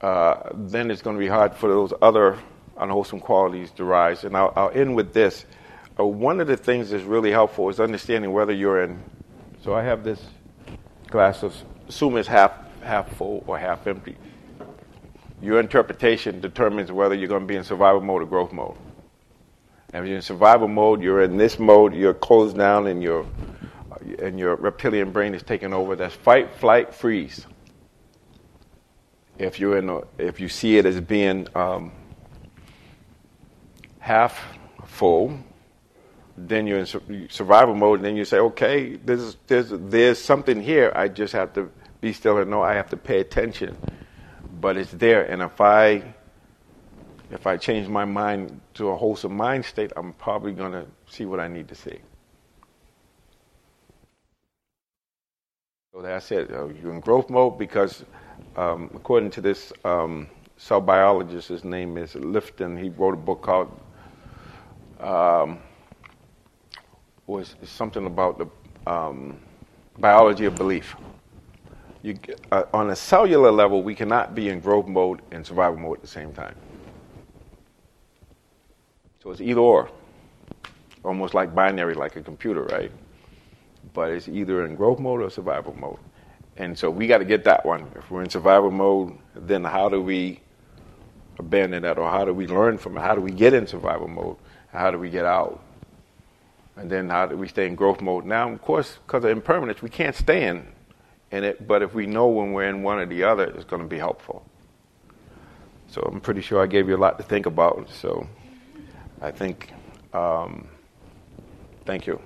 uh, 0.00 0.48
then 0.54 0.90
it's 0.90 1.02
going 1.02 1.16
to 1.16 1.20
be 1.20 1.28
hard 1.28 1.54
for 1.54 1.68
those 1.68 1.92
other 2.00 2.38
unwholesome 2.78 3.20
qualities 3.20 3.70
to 3.72 3.84
rise. 3.84 4.24
And 4.24 4.34
I'll, 4.34 4.54
I'll 4.56 4.70
end 4.70 4.96
with 4.96 5.12
this. 5.12 5.44
Uh, 6.00 6.06
one 6.06 6.40
of 6.40 6.46
the 6.46 6.56
things 6.56 6.88
that's 6.88 7.04
really 7.04 7.30
helpful 7.30 7.68
is 7.68 7.78
understanding 7.78 8.32
whether 8.32 8.54
you're 8.54 8.82
in. 8.82 9.02
So 9.62 9.74
I 9.74 9.82
have 9.82 10.02
this 10.02 10.24
glass 11.08 11.42
of, 11.42 11.54
assume 11.88 12.16
it's 12.16 12.26
half 12.26 12.52
half 12.82 13.14
full 13.16 13.44
or 13.46 13.58
half 13.58 13.86
empty. 13.86 14.16
Your 15.42 15.60
interpretation 15.60 16.40
determines 16.40 16.90
whether 16.90 17.14
you're 17.14 17.28
going 17.28 17.42
to 17.42 17.46
be 17.46 17.56
in 17.56 17.64
survival 17.64 18.00
mode 18.00 18.22
or 18.22 18.26
growth 18.26 18.52
mode. 18.52 18.76
And 19.92 20.04
if 20.04 20.08
you're 20.08 20.16
in 20.16 20.22
survival 20.22 20.68
mode, 20.68 21.02
you're 21.02 21.22
in 21.22 21.36
this 21.36 21.58
mode, 21.58 21.94
you're 21.94 22.14
closed 22.14 22.56
down 22.56 22.86
and 22.86 23.02
your 23.02 23.26
and 24.18 24.38
your 24.38 24.56
reptilian 24.56 25.12
brain 25.12 25.34
is 25.34 25.42
taking 25.42 25.72
over. 25.72 25.94
That's 25.96 26.14
fight, 26.14 26.54
flight, 26.56 26.94
freeze. 26.94 27.46
If 29.38 29.60
you're 29.60 29.78
in, 29.78 29.88
a, 29.88 30.00
if 30.18 30.40
you 30.40 30.48
see 30.48 30.78
it 30.78 30.86
as 30.86 31.00
being 31.00 31.46
um, 31.54 31.92
half 33.98 34.40
full, 34.84 35.38
then 36.36 36.66
you're 36.66 36.78
in 36.78 37.28
survival 37.28 37.74
mode, 37.74 38.00
and 38.00 38.06
then 38.06 38.16
you 38.16 38.24
say, 38.24 38.38
okay, 38.38 38.96
there's, 38.96 39.36
there's, 39.46 39.70
there's 39.70 40.18
something 40.18 40.60
here. 40.60 40.92
I 40.94 41.08
just 41.08 41.32
have 41.32 41.52
to 41.54 41.70
be 42.00 42.12
still 42.12 42.38
and 42.38 42.50
know 42.50 42.62
I 42.62 42.74
have 42.74 42.90
to 42.90 42.96
pay 42.96 43.20
attention. 43.20 43.76
But 44.60 44.76
it's 44.76 44.92
there, 44.92 45.24
and 45.24 45.42
if 45.42 45.60
I 45.60 46.14
if 47.32 47.46
I 47.46 47.56
change 47.56 47.88
my 47.88 48.04
mind 48.04 48.60
to 48.74 48.88
a 48.88 48.96
wholesome 48.96 49.34
mind 49.34 49.64
state, 49.64 49.92
I'm 49.96 50.12
probably 50.14 50.52
going 50.52 50.72
to 50.72 50.86
see 51.06 51.24
what 51.24 51.40
I 51.40 51.48
need 51.48 51.66
to 51.68 51.74
see. 51.74 51.98
So 55.92 56.02
that's 56.02 56.30
it. 56.30 56.50
Uh, 56.50 56.66
you're 56.68 56.92
in 56.92 57.00
growth 57.00 57.30
mode 57.30 57.58
because, 57.58 58.04
um, 58.56 58.90
according 58.94 59.30
to 59.30 59.40
this 59.40 59.72
um, 59.84 60.28
cell 60.56 60.80
biologist, 60.80 61.48
his 61.48 61.64
name 61.64 61.96
is 61.96 62.14
Lipton. 62.14 62.76
He 62.76 62.90
wrote 62.90 63.14
a 63.14 63.18
book 63.18 63.42
called 63.42 63.80
um, 65.00 65.58
was 67.26 67.54
something 67.64 68.06
about 68.06 68.38
the 68.38 68.90
um, 68.90 69.38
biology 69.98 70.44
of 70.44 70.54
belief. 70.54 70.96
You, 72.02 72.18
uh, 72.50 72.64
on 72.74 72.90
a 72.90 72.96
cellular 72.96 73.50
level, 73.50 73.82
we 73.82 73.94
cannot 73.94 74.34
be 74.34 74.48
in 74.48 74.60
growth 74.60 74.86
mode 74.86 75.22
and 75.30 75.46
survival 75.46 75.78
mode 75.78 75.98
at 75.98 76.02
the 76.02 76.08
same 76.08 76.32
time. 76.32 76.54
So 79.22 79.30
it's 79.30 79.40
either 79.40 79.60
or, 79.60 79.88
almost 81.04 81.32
like 81.32 81.54
binary, 81.54 81.94
like 81.94 82.16
a 82.16 82.22
computer, 82.22 82.64
right? 82.64 82.90
But 83.94 84.10
it's 84.10 84.26
either 84.26 84.66
in 84.66 84.74
growth 84.74 84.98
mode 84.98 85.20
or 85.20 85.30
survival 85.30 85.74
mode. 85.78 85.98
And 86.56 86.76
so 86.76 86.90
we 86.90 87.06
got 87.06 87.18
to 87.18 87.24
get 87.24 87.44
that 87.44 87.64
one. 87.64 87.86
If 87.94 88.10
we're 88.10 88.22
in 88.22 88.30
survival 88.30 88.72
mode, 88.72 89.16
then 89.36 89.62
how 89.62 89.88
do 89.88 90.02
we 90.02 90.40
abandon 91.38 91.82
that, 91.84 91.98
or 91.98 92.10
how 92.10 92.24
do 92.24 92.34
we 92.34 92.48
learn 92.48 92.78
from 92.78 92.96
it? 92.96 93.00
How 93.00 93.14
do 93.14 93.20
we 93.20 93.30
get 93.30 93.54
in 93.54 93.66
survival 93.66 94.08
mode? 94.08 94.36
How 94.72 94.90
do 94.90 94.98
we 94.98 95.08
get 95.08 95.24
out? 95.24 95.62
And 96.76 96.90
then 96.90 97.08
how 97.08 97.26
do 97.26 97.36
we 97.36 97.46
stay 97.46 97.66
in 97.66 97.76
growth 97.76 98.00
mode? 98.00 98.24
Now, 98.24 98.50
of 98.50 98.60
course, 98.60 98.98
because 99.06 99.24
of 99.24 99.30
impermanence, 99.30 99.82
we 99.82 99.90
can't 99.90 100.16
stay 100.16 100.48
in, 100.48 100.66
it. 101.30 101.66
But 101.68 101.82
if 101.82 101.94
we 101.94 102.06
know 102.06 102.26
when 102.26 102.52
we're 102.52 102.68
in 102.68 102.82
one 102.82 102.98
or 102.98 103.06
the 103.06 103.22
other, 103.22 103.44
it's 103.44 103.64
going 103.64 103.82
to 103.82 103.88
be 103.88 103.98
helpful. 103.98 104.44
So 105.88 106.00
I'm 106.12 106.20
pretty 106.20 106.40
sure 106.40 106.60
I 106.60 106.66
gave 106.66 106.88
you 106.88 106.96
a 106.96 106.98
lot 106.98 107.18
to 107.18 107.24
think 107.24 107.46
about. 107.46 107.88
So 107.90 108.26
I 109.22 109.30
think, 109.30 109.72
um, 110.12 110.66
thank 111.86 112.06
you. 112.08 112.20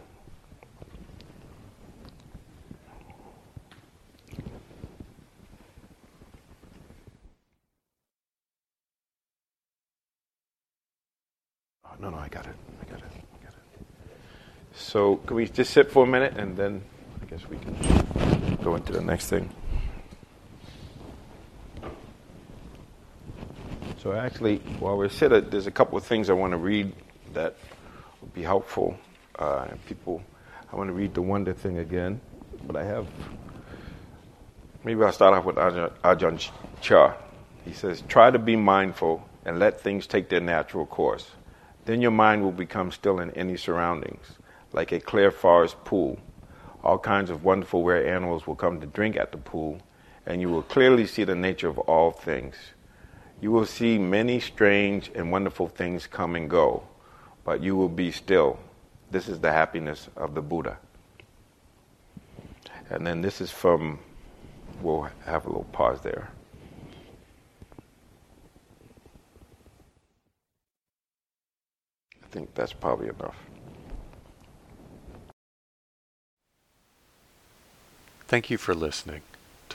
no, 11.98 12.10
no, 12.10 12.18
I 12.18 12.28
got 12.28 12.46
it. 12.46 12.54
I 12.80 12.84
got 12.90 12.98
it. 12.98 13.04
I 13.06 13.44
got 13.44 13.54
it. 13.54 13.86
So, 14.74 15.16
can 15.16 15.36
we 15.36 15.48
just 15.48 15.72
sit 15.72 15.90
for 15.90 16.04
a 16.04 16.06
minute 16.06 16.36
and 16.36 16.56
then 16.56 16.82
I 17.22 17.24
guess 17.24 17.40
we 17.48 17.56
can 17.56 18.58
go 18.62 18.74
into 18.74 18.92
the 18.92 19.00
next 19.00 19.28
thing? 19.28 19.50
So, 24.06 24.12
actually, 24.12 24.58
while 24.78 24.96
we're 24.96 25.08
sitting, 25.08 25.50
there's 25.50 25.66
a 25.66 25.72
couple 25.72 25.98
of 25.98 26.04
things 26.04 26.30
I 26.30 26.32
want 26.34 26.52
to 26.52 26.58
read 26.58 26.92
that 27.32 27.56
would 28.20 28.32
be 28.32 28.42
helpful. 28.42 28.96
Uh, 29.36 29.66
people, 29.88 30.22
I 30.72 30.76
want 30.76 30.90
to 30.90 30.92
read 30.92 31.12
the 31.12 31.22
wonder 31.22 31.52
thing 31.52 31.78
again, 31.78 32.20
but 32.64 32.76
I 32.76 32.84
have. 32.84 33.08
Maybe 34.84 35.02
I'll 35.02 35.10
start 35.10 35.34
off 35.34 35.44
with 35.44 35.56
Ajahn, 35.56 35.90
Ajahn 36.04 36.50
Chah. 36.80 37.14
He 37.64 37.72
says, 37.72 38.04
Try 38.06 38.30
to 38.30 38.38
be 38.38 38.54
mindful 38.54 39.28
and 39.44 39.58
let 39.58 39.80
things 39.80 40.06
take 40.06 40.28
their 40.28 40.38
natural 40.38 40.86
course. 40.86 41.28
Then 41.84 42.00
your 42.00 42.12
mind 42.12 42.44
will 42.44 42.52
become 42.52 42.92
still 42.92 43.18
in 43.18 43.32
any 43.32 43.56
surroundings, 43.56 44.24
like 44.72 44.92
a 44.92 45.00
clear 45.00 45.32
forest 45.32 45.84
pool. 45.84 46.20
All 46.84 47.00
kinds 47.00 47.28
of 47.28 47.42
wonderful 47.42 47.82
rare 47.82 48.06
animals 48.14 48.46
will 48.46 48.54
come 48.54 48.80
to 48.80 48.86
drink 48.86 49.16
at 49.16 49.32
the 49.32 49.38
pool, 49.38 49.80
and 50.24 50.40
you 50.40 50.48
will 50.48 50.62
clearly 50.62 51.08
see 51.08 51.24
the 51.24 51.34
nature 51.34 51.68
of 51.68 51.80
all 51.80 52.12
things. 52.12 52.54
You 53.40 53.52
will 53.52 53.66
see 53.66 53.98
many 53.98 54.40
strange 54.40 55.10
and 55.14 55.30
wonderful 55.30 55.68
things 55.68 56.06
come 56.06 56.34
and 56.36 56.48
go, 56.48 56.84
but 57.44 57.62
you 57.62 57.76
will 57.76 57.88
be 57.88 58.10
still. 58.10 58.58
This 59.10 59.28
is 59.28 59.40
the 59.40 59.52
happiness 59.52 60.08
of 60.16 60.34
the 60.34 60.42
Buddha. 60.42 60.78
And 62.88 63.06
then 63.06 63.20
this 63.20 63.40
is 63.40 63.50
from, 63.50 63.98
we'll 64.80 65.08
have 65.24 65.44
a 65.44 65.48
little 65.48 65.64
pause 65.64 66.00
there. 66.00 66.30
I 72.22 72.26
think 72.30 72.54
that's 72.54 72.72
probably 72.72 73.08
enough. 73.08 73.36
Thank 78.28 78.50
you 78.50 78.58
for 78.58 78.74
listening. 78.74 79.22